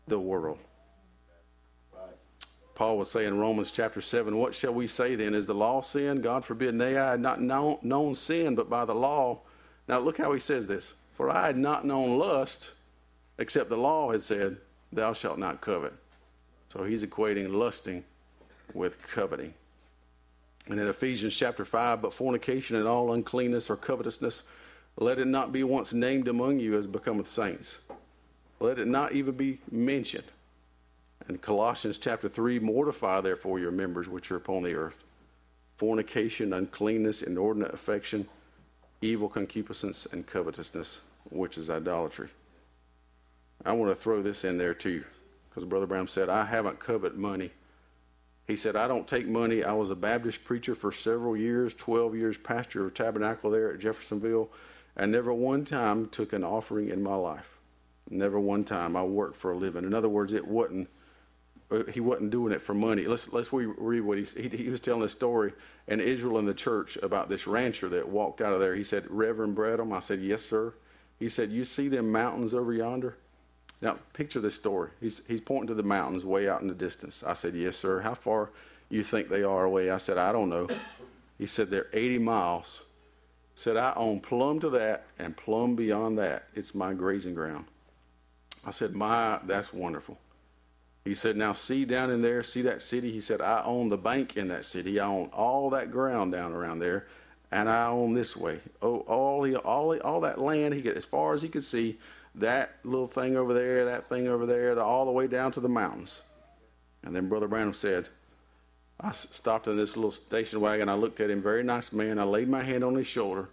the 0.08 0.19
world. 0.19 0.58
Paul 2.78 3.00
would 3.00 3.08
say 3.08 3.26
in 3.26 3.40
Romans 3.40 3.72
chapter 3.72 4.02
7, 4.02 4.38
What 4.38 4.54
shall 4.54 4.72
we 4.72 4.86
say 4.86 5.16
then? 5.16 5.34
Is 5.34 5.48
the 5.48 5.56
law 5.56 5.82
sin? 5.82 6.22
God 6.22 6.46
forbid. 6.46 6.76
Nay, 6.76 6.96
I 6.96 7.10
had 7.10 7.20
not 7.20 7.42
known, 7.42 7.80
known 7.82 8.13
sin, 8.13 8.54
but 8.54 8.70
by 8.70 8.86
the 8.86 8.94
law. 8.94 9.40
Now 9.88 9.98
look 9.98 10.20
how 10.20 10.32
he 10.32 10.40
says 10.40 10.68
this. 10.68 10.94
For 11.12 11.28
I 11.28 11.48
had 11.48 11.58
not 11.58 11.88
known 11.88 12.20
lust, 12.20 12.74
except 13.40 13.72
the 13.72 13.78
law 13.78 14.12
had 14.12 14.22
said, 14.22 14.58
Thou 14.94 15.13
shalt 15.13 15.40
not 15.40 15.60
covet. 15.60 15.92
So 16.72 16.84
he's 16.84 17.04
equating 17.04 17.52
lusting 17.52 18.04
with 18.76 19.02
coveting. 19.02 19.56
And 20.68 20.80
in 20.80 20.88
Ephesians 20.88 21.36
chapter 21.36 21.66
5, 21.66 22.00
but 22.00 22.13
fornication 22.13 22.76
and 22.76 22.88
all 22.88 23.12
uncleanness 23.12 23.72
or 23.72 23.76
covetousness, 23.76 24.44
let 25.00 25.18
it 25.18 25.26
not 25.26 25.52
be 25.52 25.63
once 25.63 25.96
named 25.96 26.28
among 26.28 26.60
you 26.60 26.78
as 26.78 26.86
becometh 26.86 27.28
saints. 27.28 27.80
Let 28.60 28.78
it 28.78 28.88
not 28.88 29.13
even 29.13 29.34
be 29.34 29.62
mentioned 29.72 30.26
and 31.27 31.41
Colossians 31.41 31.97
chapter 31.97 32.30
3 32.30 32.60
Mortify 32.60 33.21
therefore 33.21 33.60
your 33.60 33.71
members 33.71 34.08
which 34.08 34.32
are 34.32 34.36
upon 34.36 34.63
the 34.63 34.73
earth. 34.73 35.03
fornication, 35.77 36.53
uncleanness, 36.53 37.21
inordinate 37.21 37.73
affection, 37.73 38.27
evil 39.01 39.30
concupiscence, 39.30 40.08
and 40.12 40.25
covetousness, 40.25 41.01
which 41.30 41.58
is 41.58 41.69
idolatry. 41.69 42.30
I 43.63 43.73
want 43.73 43.91
to 43.91 43.95
throw 43.95 44.21
this 44.23 44.43
in 44.43 44.58
there 44.58 44.73
too, 44.73 45.03
because 45.49 45.65
Brother 45.65 45.86
Branham 45.86 46.08
said, 46.08 46.30
I 46.30 46.45
haven't 46.45 46.80
coveted 46.80 47.17
money. 47.17 47.51
He 48.47 48.56
said, 48.56 48.75
I 48.75 48.88
don't 48.88 49.08
take 49.08 49.27
money. 49.27 49.63
I 49.63 49.73
was 49.73 49.89
a 49.89 49.95
Baptist 49.95 50.43
preacher 50.45 50.73
for 50.73 50.91
several 50.91 51.36
years, 51.38 51.73
12 51.73 52.15
years, 52.15 52.38
pastor 52.38 52.86
of 52.86 52.93
tabernacle 52.93 53.51
there 53.51 53.71
at 53.71 53.80
Jeffersonville, 53.80 54.49
and 54.95 55.12
never 55.12 55.34
one 55.34 55.65
time 55.65 56.08
took 56.08 56.34
an 56.34 56.43
offering 56.43 56.89
in 56.89 57.03
my 57.03 57.15
life. 57.15 57.58
Never 58.10 58.39
one 58.39 58.63
time. 58.63 58.95
I 58.95 59.03
worked 59.03 59.36
for 59.36 59.51
a 59.51 59.58
living. 59.58 59.84
In 59.84 59.93
other 59.93 60.10
words, 60.10 60.34
it 60.34 60.47
wasn't 60.47 60.89
Uh, 61.69 61.84
he 61.91 61.99
wasn't 61.99 62.32
doing 62.32 62.53
it 62.53 62.62
for 62.62 62.73
money. 62.73 63.06
Let's 63.06 63.34
let's 63.34 63.51
read 63.51 64.01
what 64.01 64.17
he, 64.17 64.23
he 64.41 64.49
he 64.49 64.69
was 64.69 64.80
telling 64.80 65.03
a 65.03 65.10
story 65.10 65.53
in 65.88 65.99
Israel 65.99 66.39
in 66.39 66.45
the 66.45 66.53
church 66.53 66.97
about 67.03 67.30
this 67.30 67.45
rancher 67.45 67.89
that 67.89 68.08
walked 68.08 68.41
out 68.41 68.53
of 68.53 68.60
there. 68.60 68.75
He 68.75 68.84
said, 68.84 69.06
Reverend 69.10 69.56
Branham. 69.56 69.91
I 69.91 69.99
said, 69.99 70.21
Yes, 70.21 70.45
sir. 70.45 70.73
He 71.19 71.27
said, 71.27 71.51
You 71.51 71.65
see 71.65 71.89
them 71.89 72.12
mountains 72.12 72.53
over 72.53 72.73
yonder? 72.73 73.17
Now 73.82 73.97
picture 74.13 74.39
this 74.39 74.56
story. 74.56 74.91
He's 75.01 75.21
he's 75.27 75.41
pointing 75.41 75.67
to 75.67 75.73
the 75.73 75.84
mountains 75.84 76.23
way 76.23 76.47
out 76.47 76.62
in 76.62 76.67
the 76.67 76.73
distance. 76.73 77.23
I 77.25 77.34
said, 77.34 77.53
Yes, 77.53 77.75
sir. 77.75 77.99
How 77.99 78.13
far 78.13 78.51
you 78.89 79.03
think 79.03 79.27
they 79.27 79.43
are 79.43 79.65
away? 79.65 79.89
I 79.89 79.97
said, 79.97 80.17
I 80.17 80.32
don't 80.32 80.49
know. 80.49 80.67
He 81.38 81.45
said 81.45 81.69
they're 81.69 81.88
80 81.93 82.17
miles. 82.19 82.84
Said 83.53 83.77
I 83.77 83.93
own 83.95 84.19
plumb 84.19 84.60
to 84.60 84.69
that 84.71 85.06
and 85.17 85.36
plumb 85.36 85.75
beyond 85.75 86.17
that. 86.19 86.47
It's 86.53 86.75
my 86.75 86.93
grazing 86.93 87.34
ground. 87.34 87.65
I 88.63 88.71
said, 88.71 88.93
My, 88.93 89.39
that's 89.45 89.73
wonderful. 89.73 90.19
He 91.08 91.13
said, 91.13 91.38
Now 91.38 91.54
see 91.54 91.86
down 91.86 92.12
in 92.12 92.22
there, 92.22 92.43
see 92.43 92.62
that 92.63 92.82
city? 92.82 93.12
He 93.12 93.22
said, 93.22 93.39
I 93.39 93.63
own 93.63 93.88
the 93.88 93.98
bank 93.98 94.36
in 94.36 94.50
that 94.50 94.65
city. 94.65 95.00
I 95.00 95.08
own 95.08 95.28
all 95.28 95.70
that 95.70 95.89
ground 95.89 96.34
down 96.34 96.52
around 96.52 96.80
there, 96.80 97.08
and 97.50 97.70
I 97.70 97.88
own 97.88 98.13
this 98.13 98.36
way. 98.36 98.60
Oh, 98.82 99.00
all, 99.08 99.43
he, 99.43 99.56
all, 99.56 99.98
all 100.02 100.22
that 100.22 100.39
land, 100.39 100.74
he 100.74 100.82
could, 100.82 100.98
as 100.98 101.06
far 101.06 101.34
as 101.34 101.41
he 101.41 101.48
could 101.48 101.63
see, 101.63 101.98
that 102.36 102.76
little 102.84 103.08
thing 103.08 103.38
over 103.38 103.54
there, 103.54 103.86
that 103.86 104.10
thing 104.10 104.28
over 104.28 104.46
there, 104.46 104.78
all 104.80 105.06
the 105.06 105.12
way 105.12 105.28
down 105.28 105.54
to 105.54 105.62
the 105.62 105.70
mountains. 105.70 106.24
And 107.04 107.15
then 107.15 107.30
Brother 107.30 107.48
Branham 107.48 107.74
said, 107.74 108.10
I 109.00 109.13
stopped 109.13 109.67
in 109.67 109.78
this 109.78 109.96
little 109.96 110.12
station 110.12 110.60
wagon. 110.60 110.89
I 110.89 110.96
looked 110.96 111.22
at 111.22 111.30
him, 111.30 111.41
very 111.41 111.63
nice 111.63 111.93
man. 111.93 112.20
I 112.20 112.24
laid 112.24 112.50
my 112.50 112.63
hand 112.63 112.84
on 112.84 112.96
his 112.96 113.08
shoulder. 113.08 113.48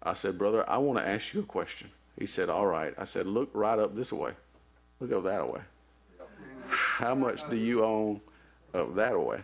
I 0.00 0.14
said, 0.14 0.38
Brother, 0.38 0.68
I 0.70 0.78
want 0.78 1.00
to 1.00 1.08
ask 1.08 1.34
you 1.34 1.40
a 1.40 1.44
question. 1.44 1.90
He 2.16 2.26
said, 2.26 2.48
All 2.48 2.66
right. 2.66 2.94
I 2.96 3.04
said, 3.04 3.26
Look 3.26 3.50
right 3.52 3.78
up 3.78 3.96
this 3.96 4.12
way. 4.12 4.32
Look 5.00 5.10
up 5.10 5.24
that 5.24 5.52
way. 5.52 5.62
How 6.94 7.12
much 7.12 7.50
do 7.50 7.56
you 7.56 7.84
own 7.84 8.20
of 8.72 8.94
that 8.94 9.14
away? 9.14 9.40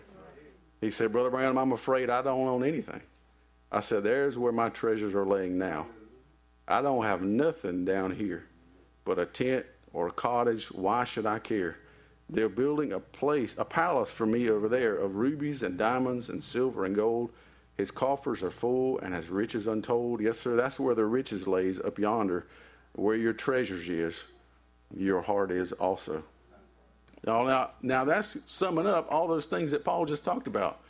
He 0.80 0.92
said, 0.92 1.10
Brother 1.10 1.30
Branham, 1.30 1.58
I'm 1.58 1.72
afraid 1.72 2.08
I 2.08 2.22
don't 2.22 2.46
own 2.46 2.62
anything. 2.62 3.00
I 3.72 3.80
said, 3.80 4.04
There's 4.04 4.38
where 4.38 4.52
my 4.52 4.68
treasures 4.68 5.14
are 5.14 5.26
laying 5.26 5.58
now. 5.58 5.88
I 6.68 6.80
don't 6.80 7.02
have 7.02 7.22
nothing 7.22 7.84
down 7.84 8.12
here 8.12 8.44
but 9.04 9.18
a 9.18 9.26
tent 9.26 9.66
or 9.92 10.06
a 10.06 10.12
cottage. 10.12 10.70
Why 10.70 11.02
should 11.02 11.26
I 11.26 11.40
care? 11.40 11.78
They're 12.28 12.48
building 12.48 12.92
a 12.92 13.00
place, 13.00 13.56
a 13.58 13.64
palace 13.64 14.12
for 14.12 14.26
me 14.26 14.48
over 14.48 14.68
there 14.68 14.94
of 14.94 15.16
rubies 15.16 15.64
and 15.64 15.76
diamonds 15.76 16.28
and 16.28 16.40
silver 16.40 16.84
and 16.84 16.94
gold. 16.94 17.32
His 17.76 17.90
coffers 17.90 18.44
are 18.44 18.52
full 18.52 19.00
and 19.00 19.12
his 19.12 19.28
riches 19.28 19.66
untold. 19.66 20.20
Yes, 20.20 20.38
sir, 20.38 20.54
that's 20.54 20.78
where 20.78 20.94
the 20.94 21.04
riches 21.04 21.48
lays 21.48 21.80
up 21.80 21.98
yonder. 21.98 22.46
Where 22.92 23.16
your 23.16 23.32
treasures 23.32 23.88
is, 23.88 24.22
your 24.96 25.22
heart 25.22 25.50
is 25.50 25.72
also. 25.72 26.22
Now, 27.26 27.70
now, 27.82 28.04
that's 28.04 28.38
summing 28.46 28.86
up 28.86 29.06
all 29.10 29.28
those 29.28 29.46
things 29.46 29.70
that 29.72 29.84
Paul 29.84 30.06
just 30.06 30.24
talked 30.24 30.46
about. 30.46 30.80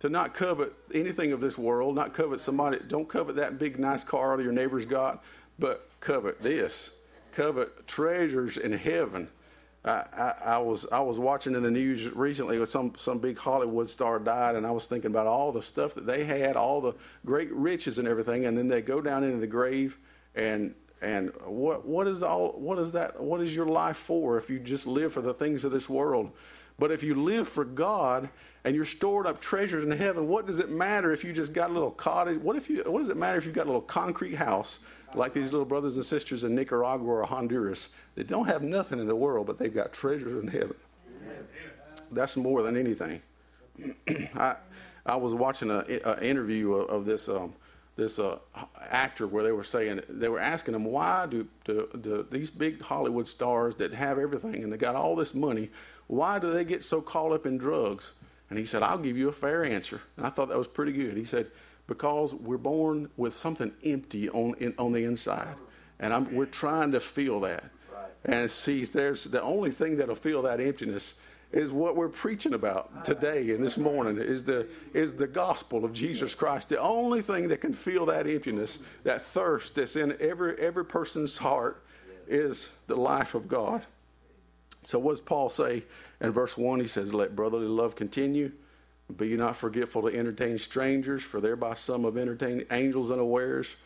To 0.00 0.08
not 0.08 0.32
covet 0.32 0.72
anything 0.94 1.32
of 1.32 1.40
this 1.40 1.58
world, 1.58 1.96
not 1.96 2.14
covet 2.14 2.40
somebody, 2.40 2.78
don't 2.86 3.08
covet 3.08 3.34
that 3.36 3.58
big 3.58 3.80
nice 3.80 4.04
car 4.04 4.36
that 4.36 4.42
your 4.44 4.52
neighbor's 4.52 4.86
got, 4.86 5.24
but 5.58 5.90
covet 6.00 6.40
this. 6.40 6.92
Covet 7.32 7.86
treasures 7.88 8.58
in 8.58 8.72
heaven. 8.72 9.28
I, 9.84 10.04
I, 10.16 10.34
I, 10.44 10.58
was 10.58 10.86
I 10.92 11.00
was 11.00 11.18
watching 11.18 11.54
in 11.54 11.62
the 11.62 11.70
news 11.70 12.08
recently 12.14 12.58
with 12.58 12.70
some 12.70 12.94
some 12.96 13.18
big 13.18 13.38
Hollywood 13.38 13.88
star 13.88 14.18
died, 14.18 14.54
and 14.54 14.66
I 14.66 14.70
was 14.70 14.86
thinking 14.86 15.10
about 15.10 15.26
all 15.26 15.50
the 15.50 15.62
stuff 15.62 15.94
that 15.94 16.06
they 16.06 16.24
had, 16.24 16.56
all 16.56 16.80
the 16.80 16.94
great 17.24 17.52
riches 17.52 17.98
and 17.98 18.06
everything, 18.06 18.44
and 18.46 18.56
then 18.56 18.68
they 18.68 18.82
go 18.82 19.00
down 19.00 19.24
into 19.24 19.38
the 19.38 19.46
grave, 19.46 19.98
and 20.34 20.74
and 21.00 21.30
what 21.44 21.86
what 21.86 22.06
is 22.08 22.22
all 22.22 22.52
what 22.52 22.78
is 22.78 22.92
that 22.92 23.20
what 23.20 23.40
is 23.40 23.54
your 23.54 23.66
life 23.66 23.96
for 23.96 24.36
if 24.36 24.50
you 24.50 24.58
just 24.58 24.86
live 24.86 25.12
for 25.12 25.20
the 25.20 25.34
things 25.34 25.64
of 25.64 25.72
this 25.72 25.88
world? 25.88 26.30
But 26.78 26.92
if 26.92 27.02
you 27.02 27.14
live 27.14 27.48
for 27.48 27.64
god 27.64 28.28
and 28.64 28.74
you're 28.74 28.84
stored 28.84 29.26
up 29.26 29.40
treasures 29.40 29.84
in 29.84 29.90
heaven 29.90 30.28
what 30.28 30.46
does 30.46 30.58
it 30.58 30.70
matter 30.70 31.12
if 31.12 31.24
you 31.24 31.32
just 31.32 31.52
got 31.52 31.70
a 31.70 31.72
little 31.72 31.90
cottage? 31.90 32.40
What 32.40 32.56
if 32.56 32.68
you 32.68 32.82
what 32.86 32.98
does 32.98 33.08
it 33.08 33.16
matter 33.16 33.38
if 33.38 33.44
you've 33.44 33.54
got 33.54 33.64
a 33.64 33.70
little 33.70 33.80
concrete 33.80 34.34
house 34.34 34.80
like 35.14 35.32
these 35.32 35.52
little 35.52 35.64
brothers 35.64 35.96
and 35.96 36.04
sisters 36.04 36.44
in 36.44 36.54
nicaragua 36.54 37.06
or 37.06 37.24
honduras? 37.24 37.90
They 38.16 38.24
don't 38.24 38.46
have 38.46 38.62
nothing 38.62 38.98
in 38.98 39.06
the 39.06 39.16
world 39.16 39.46
but 39.46 39.58
they've 39.58 39.74
got 39.74 39.92
treasures 39.92 40.42
in 40.42 40.48
heaven. 40.48 40.74
That's 42.10 42.36
more 42.36 42.62
than 42.62 42.76
anything. 42.76 43.22
I 44.34 44.56
i 45.06 45.16
was 45.16 45.32
watching 45.32 45.70
an 45.70 45.84
interview 46.22 46.72
of, 46.74 46.90
of 46.90 47.04
this 47.06 47.28
um, 47.28 47.54
this 47.98 48.20
uh, 48.20 48.38
actor 48.80 49.26
where 49.26 49.42
they 49.42 49.50
were 49.50 49.64
saying 49.64 50.00
they 50.08 50.28
were 50.28 50.38
asking 50.38 50.72
him 50.72 50.84
why 50.84 51.26
do, 51.26 51.46
do, 51.64 51.88
do, 52.00 52.26
these 52.30 52.48
big 52.48 52.80
Hollywood 52.80 53.26
stars 53.26 53.74
that 53.74 53.92
have 53.92 54.20
everything 54.20 54.62
and 54.62 54.72
they 54.72 54.76
got 54.76 54.94
all 54.94 55.16
this 55.16 55.34
money 55.34 55.68
why 56.06 56.38
do 56.38 56.50
they 56.50 56.64
get 56.64 56.82
so 56.82 57.00
caught 57.00 57.32
up 57.32 57.46
in 57.46 57.58
drugs? 57.58 58.12
And 58.50 58.58
he 58.58 58.64
said 58.64 58.82
I'll 58.82 58.98
give 58.98 59.16
you 59.16 59.28
a 59.28 59.32
fair 59.32 59.64
answer. 59.64 60.00
And 60.16 60.26
I 60.26 60.30
thought 60.30 60.48
that 60.48 60.58
was 60.58 60.66
pretty 60.66 60.92
good. 60.92 61.16
He 61.16 61.24
said 61.24 61.50
because 61.86 62.34
we're 62.34 62.56
born 62.56 63.10
with 63.16 63.34
something 63.34 63.72
empty 63.84 64.28
on 64.30 64.54
in, 64.58 64.74
on 64.78 64.92
the 64.92 65.04
inside. 65.04 65.54
And 66.00 66.14
I'm, 66.14 66.34
we're 66.34 66.46
trying 66.46 66.92
to 66.92 67.00
feel 67.00 67.40
that. 67.40 67.64
And 68.24 68.50
see 68.50 68.84
there's 68.84 69.24
the 69.24 69.42
only 69.42 69.70
thing 69.70 69.96
that'll 69.96 70.14
fill 70.14 70.42
that 70.42 70.60
emptiness 70.60 71.14
is 71.50 71.70
what 71.70 71.96
we're 71.96 72.08
preaching 72.08 72.52
about 72.52 73.04
today 73.04 73.50
and 73.50 73.64
this 73.64 73.78
morning 73.78 74.18
is 74.18 74.44
the 74.44 74.66
is 74.92 75.14
the 75.14 75.26
gospel 75.26 75.84
of 75.84 75.92
Jesus 75.92 76.34
Christ. 76.34 76.68
The 76.68 76.80
only 76.80 77.22
thing 77.22 77.48
that 77.48 77.60
can 77.60 77.72
fill 77.72 78.06
that 78.06 78.26
emptiness, 78.26 78.78
that 79.04 79.22
thirst 79.22 79.74
that's 79.74 79.96
in 79.96 80.16
every 80.20 80.58
every 80.58 80.84
person's 80.84 81.38
heart 81.38 81.82
is 82.26 82.68
the 82.86 82.96
life 82.96 83.34
of 83.34 83.48
God. 83.48 83.82
So 84.82 84.98
what 84.98 85.12
does 85.12 85.20
Paul 85.20 85.50
say 85.50 85.84
in 86.20 86.30
verse 86.30 86.56
1? 86.56 86.80
He 86.80 86.86
says, 86.86 87.12
Let 87.14 87.34
brotherly 87.34 87.66
love 87.66 87.96
continue. 87.96 88.52
Be 89.16 89.36
not 89.36 89.56
forgetful 89.56 90.02
to 90.02 90.08
entertain 90.08 90.58
strangers, 90.58 91.22
for 91.22 91.40
thereby 91.40 91.74
some 91.74 92.04
have 92.04 92.18
entertained 92.18 92.66
angels 92.70 93.10
unawares. 93.10 93.76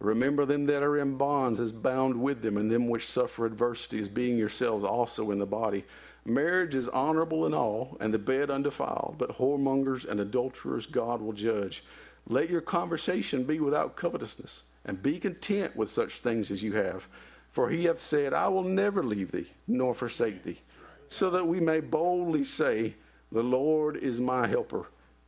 Remember 0.00 0.44
them 0.44 0.66
that 0.66 0.82
are 0.82 0.98
in 0.98 1.16
bonds 1.16 1.60
as 1.60 1.72
bound 1.72 2.20
with 2.20 2.42
them, 2.42 2.56
and 2.56 2.68
them 2.68 2.88
which 2.88 3.06
suffer 3.06 3.46
adversity 3.46 4.00
as 4.00 4.08
being 4.08 4.36
yourselves 4.36 4.82
also 4.82 5.30
in 5.30 5.38
the 5.38 5.46
body. 5.46 5.84
Marriage 6.24 6.74
is 6.74 6.88
honorable 6.88 7.46
in 7.46 7.54
all, 7.54 7.96
and 8.00 8.14
the 8.14 8.18
bed 8.18 8.50
undefiled, 8.50 9.16
but 9.18 9.38
whoremongers 9.38 10.08
and 10.08 10.20
adulterers 10.20 10.86
God 10.86 11.20
will 11.20 11.32
judge. 11.32 11.82
Let 12.28 12.48
your 12.48 12.60
conversation 12.60 13.42
be 13.42 13.58
without 13.58 13.96
covetousness, 13.96 14.62
and 14.84 15.02
be 15.02 15.18
content 15.18 15.74
with 15.74 15.90
such 15.90 16.20
things 16.20 16.50
as 16.50 16.62
you 16.62 16.74
have. 16.74 17.08
For 17.50 17.70
he 17.70 17.84
hath 17.84 17.98
said, 17.98 18.32
I 18.32 18.48
will 18.48 18.62
never 18.62 19.02
leave 19.02 19.32
thee, 19.32 19.50
nor 19.66 19.94
forsake 19.94 20.44
thee, 20.44 20.60
so 21.08 21.28
that 21.30 21.46
we 21.46 21.58
may 21.60 21.80
boldly 21.80 22.44
say, 22.44 22.94
The 23.32 23.42
Lord 23.42 23.96
is 23.96 24.20
my 24.20 24.46
helper, 24.46 24.86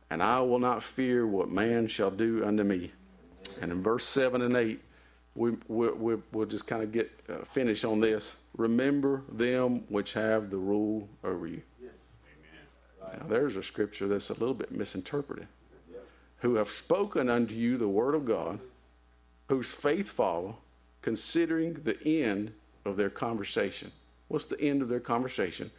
and 0.09 0.23
I 0.23 0.39
will 0.39 0.59
not 0.59 0.81
fear 0.81 1.27
what 1.27 1.49
man 1.49 1.87
shall 1.87 2.11
do 2.11 2.43
unto 2.45 2.63
me. 2.63 2.93
And 3.61 3.71
in 3.71 3.83
verse 3.83 4.05
7 4.05 4.41
and 4.41 4.55
8, 4.55 4.79
we, 5.35 5.51
we, 5.67 5.91
we, 5.91 6.15
will 6.31 6.45
just 6.45 6.65
kind 6.65 6.81
of 6.81 6.91
get 6.91 7.11
uh, 7.29 7.43
finish 7.43 7.83
on 7.83 7.99
this. 7.99 8.37
Remember 8.57 9.23
them 9.29 9.83
which 9.89 10.13
have 10.13 10.49
the 10.49 10.57
rule 10.57 11.09
over 11.23 11.45
you. 11.45 11.61
Yes. 11.81 11.91
Amen. 13.03 13.19
Now, 13.19 13.27
there's 13.27 13.57
a 13.57 13.63
scripture 13.63 14.07
that's 14.07 14.29
a 14.29 14.33
little 14.33 14.53
bit 14.53 14.71
misinterpreted. 14.71 15.47
Yes. 15.91 16.01
Who 16.37 16.55
have 16.55 16.71
spoken 16.71 17.29
unto 17.29 17.53
you 17.53 17.77
the 17.77 17.87
word 17.87 18.15
of 18.15 18.25
God, 18.25 18.59
whose 19.49 19.67
faith 19.67 20.09
follow, 20.09 20.57
considering 21.01 21.81
the 21.83 22.01
end 22.07 22.53
of 22.85 22.95
their 22.95 23.09
conversation. 23.09 23.91
What's 24.29 24.45
the 24.45 24.59
end 24.59 24.81
of 24.81 24.87
their 24.87 24.99
conversation? 24.99 25.69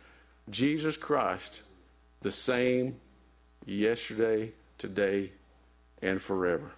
Jesus 0.50 0.96
Christ, 0.96 1.62
the 2.20 2.30
same 2.30 2.96
yesterday, 3.64 4.52
today, 4.78 5.32
and 6.02 6.20
forever. 6.20 6.72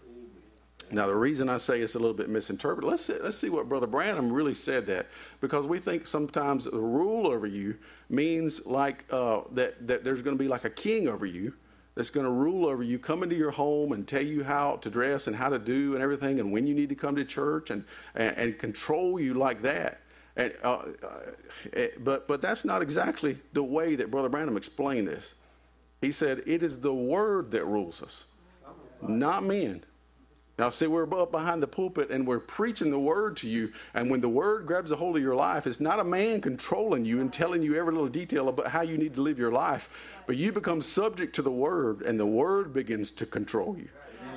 Now, 0.91 1.07
the 1.07 1.17
reason 1.17 1.49
I 1.49 1.59
say 1.59 1.81
it's 1.81 1.95
a 1.95 1.99
little 1.99 2.15
bit 2.15 2.29
misinterpreted, 2.29 2.89
let's 2.89 3.05
see, 3.05 3.15
let's 3.23 3.37
see 3.37 3.51
what 3.51 3.69
Brother 3.69 3.87
Branham 3.87 4.33
really 4.33 4.55
said 4.55 4.87
that, 4.87 5.07
because 5.41 5.67
we 5.67 5.79
think 5.79 6.07
sometimes 6.07 6.65
the 6.65 6.79
rule 6.79 7.27
over 7.27 7.47
you 7.47 7.77
means 8.09 8.65
like 8.67 9.05
uh, 9.11 9.41
that, 9.53 9.87
that 9.87 10.05
there's 10.05 10.23
going 10.23 10.37
to 10.37 10.43
be 10.43 10.49
like 10.49 10.65
a 10.65 10.71
king 10.71 11.09
over 11.09 11.27
you 11.27 11.55
that's 11.95 12.11
going 12.11 12.25
to 12.25 12.33
rule 12.33 12.67
over 12.67 12.83
you, 12.83 12.99
come 12.99 13.23
into 13.23 13.35
your 13.35 13.51
home 13.51 13.93
and 13.93 14.07
tell 14.07 14.23
you 14.23 14.45
how 14.45 14.77
to 14.77 14.89
dress 14.89 15.27
and 15.27 15.35
how 15.35 15.49
to 15.49 15.59
do 15.59 15.95
and 15.95 16.03
everything, 16.03 16.39
and 16.39 16.53
when 16.53 16.67
you 16.67 16.75
need 16.75 16.89
to 16.89 16.95
come 16.95 17.17
to 17.17 17.25
church 17.25 17.71
and, 17.71 17.85
and, 18.15 18.37
and 18.37 18.59
control 18.59 19.19
you 19.21 19.35
like 19.35 19.63
that. 19.63 20.01
And, 20.37 20.55
uh, 20.63 20.85
uh, 21.77 21.87
but, 21.99 22.29
but 22.29 22.41
that's 22.41 22.65
not 22.65 22.83
exactly 22.83 23.39
the 23.53 23.65
way 23.65 23.97
that 23.97 24.11
Brother 24.11 24.29
Branham 24.29 24.57
explained 24.57 25.09
this. 25.09 25.35
He 26.01 26.13
said, 26.13 26.43
It 26.47 26.63
is 26.63 26.79
the 26.79 26.95
word 26.95 27.51
that 27.51 27.65
rules 27.65 28.03
us. 28.03 28.27
not 29.03 29.43
men. 29.43 29.85
Now, 30.59 30.71
see, 30.71 30.89
we're 30.89 31.09
up 31.21 31.31
behind 31.31 31.63
the 31.63 31.69
pulpit 31.69 32.11
and 32.11 32.27
we're 32.27 32.41
preaching 32.41 32.91
the 32.91 32.99
word 32.99 33.37
to 33.39 33.49
you. 33.49 33.73
And 33.95 34.11
when 34.11 34.21
the 34.21 34.29
word 34.29 34.67
grabs 34.67 34.91
a 34.91 34.97
hold 34.97 35.17
of 35.17 35.23
your 35.23 35.37
life, 35.37 35.69
it's 35.69 35.79
not 35.79 36.01
a 36.01 36.05
man 36.05 36.41
controlling 36.41 37.05
you 37.05 37.21
and 37.21 37.33
telling 37.33 37.63
you 37.63 37.77
every 37.77 37.93
little 37.93 38.09
detail 38.09 38.49
about 38.49 38.67
how 38.67 38.81
you 38.81 38.99
need 38.99 39.15
to 39.15 39.23
live 39.23 39.39
your 39.39 39.53
life, 39.53 39.89
but 40.27 40.37
you 40.37 40.51
become 40.51 40.83
subject 40.83 41.35
to 41.37 41.43
the 41.43 41.51
word 41.51 42.03
and 42.03 42.19
the 42.19 42.27
word 42.27 42.75
begins 42.75 43.13
to 43.13 43.27
control 43.27 43.77
you. 43.79 43.89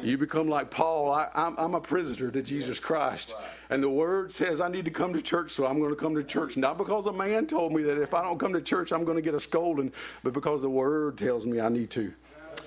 You 0.03 0.17
become 0.17 0.47
like 0.47 0.71
Paul. 0.71 1.11
I, 1.11 1.29
am 1.35 1.75
a 1.75 1.81
prisoner 1.81 2.31
to 2.31 2.41
Jesus 2.41 2.79
Christ. 2.79 3.35
And 3.69 3.83
the 3.83 3.89
word 3.89 4.31
says 4.31 4.59
I 4.59 4.67
need 4.67 4.85
to 4.85 4.91
come 4.91 5.13
to 5.13 5.21
church, 5.21 5.51
so 5.51 5.65
I'm 5.65 5.79
going 5.79 5.91
to 5.91 5.95
come 5.95 6.15
to 6.15 6.23
church. 6.23 6.57
Not 6.57 6.77
because 6.77 7.05
a 7.05 7.13
man 7.13 7.45
told 7.45 7.71
me 7.71 7.83
that 7.83 8.01
if 8.01 8.13
I 8.13 8.23
don't 8.23 8.39
come 8.39 8.53
to 8.53 8.61
church, 8.61 8.91
I'm 8.91 9.05
going 9.05 9.17
to 9.17 9.21
get 9.21 9.35
a 9.35 9.39
scolding, 9.39 9.91
but 10.23 10.33
because 10.33 10.63
the 10.63 10.69
word 10.69 11.17
tells 11.17 11.45
me 11.45 11.59
I 11.59 11.69
need 11.69 11.91
to. 11.91 12.13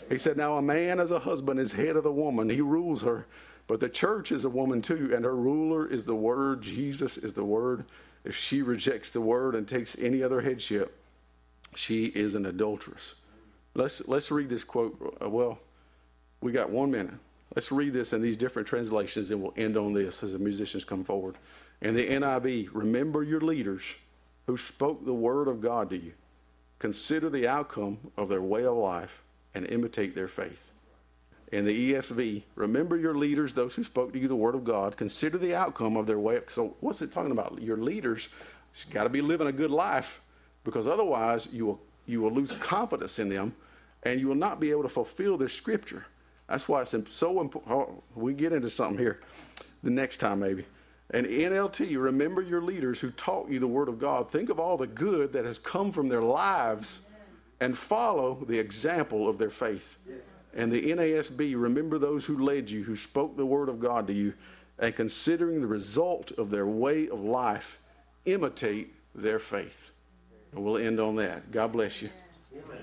He 0.08 0.18
said, 0.18 0.36
Now 0.36 0.56
a 0.56 0.62
man 0.62 1.00
as 1.00 1.10
a 1.10 1.20
husband 1.20 1.60
is 1.60 1.72
head 1.72 1.96
of 1.96 2.04
the 2.04 2.12
woman, 2.12 2.48
he 2.48 2.60
rules 2.60 3.02
her. 3.02 3.26
But 3.66 3.80
the 3.80 3.88
church 3.88 4.30
is 4.30 4.44
a 4.44 4.50
woman 4.50 4.82
too, 4.82 5.12
and 5.14 5.24
her 5.24 5.34
ruler 5.34 5.86
is 5.86 6.04
the 6.04 6.14
word. 6.14 6.62
Jesus 6.62 7.16
is 7.16 7.32
the 7.32 7.44
word. 7.44 7.86
If 8.22 8.36
she 8.36 8.62
rejects 8.62 9.10
the 9.10 9.20
word 9.20 9.54
and 9.54 9.66
takes 9.66 9.96
any 9.98 10.22
other 10.22 10.42
headship, 10.42 10.94
she 11.74 12.06
is 12.06 12.34
an 12.34 12.46
adulteress. 12.46 13.14
Let's, 13.74 14.06
let's 14.06 14.30
read 14.30 14.50
this 14.50 14.64
quote. 14.64 15.16
Uh, 15.22 15.30
well, 15.30 15.58
we 16.40 16.52
got 16.52 16.70
one 16.70 16.90
minute. 16.90 17.14
Let's 17.54 17.72
read 17.72 17.92
this 17.92 18.12
in 18.12 18.20
these 18.20 18.36
different 18.36 18.68
translations, 18.68 19.30
and 19.30 19.42
we'll 19.42 19.54
end 19.56 19.76
on 19.76 19.92
this 19.92 20.22
as 20.22 20.32
the 20.32 20.38
musicians 20.38 20.84
come 20.84 21.04
forward. 21.04 21.36
In 21.80 21.94
the 21.94 22.06
NIV, 22.06 22.68
remember 22.72 23.22
your 23.22 23.40
leaders 23.40 23.82
who 24.46 24.56
spoke 24.56 25.04
the 25.04 25.14
word 25.14 25.48
of 25.48 25.60
God 25.60 25.90
to 25.90 25.96
you. 25.96 26.12
Consider 26.78 27.30
the 27.30 27.48
outcome 27.48 27.98
of 28.16 28.28
their 28.28 28.42
way 28.42 28.64
of 28.64 28.76
life 28.76 29.23
and 29.54 29.66
imitate 29.66 30.14
their 30.14 30.28
faith. 30.28 30.70
In 31.52 31.64
the 31.64 31.92
ESV, 31.92 32.42
remember 32.56 32.96
your 32.96 33.14
leaders, 33.14 33.54
those 33.54 33.74
who 33.74 33.84
spoke 33.84 34.12
to 34.12 34.18
you 34.18 34.26
the 34.26 34.34
word 34.34 34.54
of 34.54 34.64
God. 34.64 34.96
Consider 34.96 35.38
the 35.38 35.54
outcome 35.54 35.96
of 35.96 36.06
their 36.06 36.18
way. 36.18 36.36
Of. 36.36 36.50
So, 36.50 36.76
what's 36.80 37.00
it 37.00 37.12
talking 37.12 37.30
about? 37.30 37.60
Your 37.62 37.76
leaders 37.76 38.28
got 38.90 39.04
to 39.04 39.08
be 39.08 39.20
living 39.20 39.46
a 39.46 39.52
good 39.52 39.70
life 39.70 40.20
because 40.64 40.88
otherwise 40.88 41.48
you 41.52 41.66
will, 41.66 41.80
you 42.06 42.20
will 42.20 42.32
lose 42.32 42.52
confidence 42.52 43.18
in 43.18 43.28
them 43.28 43.54
and 44.02 44.20
you 44.20 44.26
will 44.26 44.34
not 44.34 44.58
be 44.58 44.70
able 44.70 44.82
to 44.82 44.88
fulfill 44.88 45.36
their 45.36 45.48
scripture. 45.48 46.06
That's 46.48 46.68
why 46.68 46.82
it's 46.82 46.94
so 47.08 47.40
important. 47.40 47.72
Oh, 47.72 48.02
we 48.14 48.34
get 48.34 48.52
into 48.52 48.68
something 48.68 48.98
here 48.98 49.20
the 49.82 49.90
next 49.90 50.18
time, 50.18 50.40
maybe. 50.40 50.64
And 51.10 51.26
NLT, 51.26 51.96
remember 52.02 52.42
your 52.42 52.62
leaders 52.62 53.00
who 53.00 53.10
taught 53.10 53.48
you 53.48 53.60
the 53.60 53.66
Word 53.66 53.88
of 53.88 53.98
God. 53.98 54.30
Think 54.30 54.50
of 54.50 54.58
all 54.58 54.76
the 54.76 54.86
good 54.86 55.32
that 55.34 55.44
has 55.44 55.58
come 55.58 55.92
from 55.92 56.08
their 56.08 56.22
lives 56.22 57.00
and 57.64 57.78
follow 57.78 58.44
the 58.46 58.58
example 58.58 59.26
of 59.26 59.38
their 59.38 59.48
faith. 59.48 59.96
And 60.52 60.70
the 60.70 60.82
NASB, 60.82 61.54
remember 61.56 61.98
those 61.98 62.26
who 62.26 62.44
led 62.44 62.70
you, 62.70 62.84
who 62.84 62.94
spoke 62.94 63.38
the 63.38 63.46
Word 63.46 63.70
of 63.70 63.80
God 63.80 64.06
to 64.08 64.12
you, 64.12 64.34
and 64.78 64.94
considering 64.94 65.62
the 65.62 65.66
result 65.66 66.30
of 66.32 66.50
their 66.50 66.66
way 66.66 67.08
of 67.08 67.20
life, 67.20 67.80
imitate 68.26 68.92
their 69.14 69.38
faith. 69.38 69.92
And 70.52 70.62
we'll 70.62 70.76
end 70.76 71.00
on 71.00 71.16
that. 71.16 71.50
God 71.50 71.72
bless 71.72 72.02
you. 72.02 72.10
Amen. 72.52 72.82